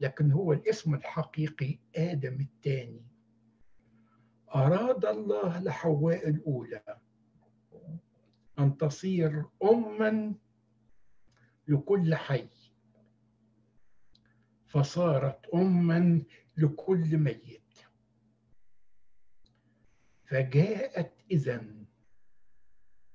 [0.00, 3.02] لكن هو الاسم الحقيقي آدم الثاني
[4.54, 6.82] أراد الله لحواء الأولى.
[8.58, 10.34] أن تصير أمًا
[11.68, 12.48] لكل حي.
[14.66, 16.22] فصارت أما
[16.56, 17.78] لكل ميت.
[20.24, 21.64] فجاءت إذا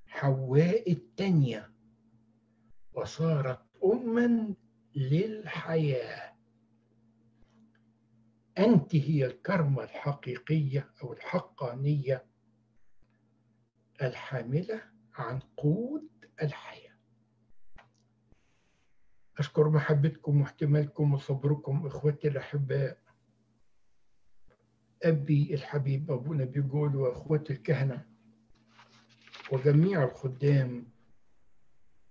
[0.07, 1.72] حواء التانية
[2.93, 4.53] وصارت أما
[4.95, 6.36] للحياة.
[8.60, 12.26] أنت هي الكرمة الحقيقية أو الحقانية
[14.02, 14.82] الحاملة
[15.14, 16.10] عن قود
[16.42, 16.98] الحياة.
[19.38, 22.98] أشكر محبتكم واحتمالكم وصبركم إخوتي الأحباء.
[25.04, 28.06] أبي الحبيب أبونا بيقول وأخوتي الكهنة
[29.52, 30.88] وجميع الخدام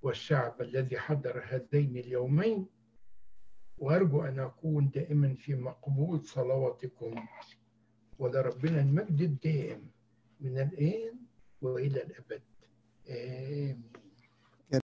[0.03, 2.67] والشعب الذي حضر هذين اليومين
[3.79, 7.15] وأرجو أن أكون دائما في مقبول صلواتكم.
[8.19, 9.91] ولربنا المجد الدائم
[10.41, 11.15] من الآن
[11.63, 12.43] وإلى الأبد.
[13.11, 13.83] آمين.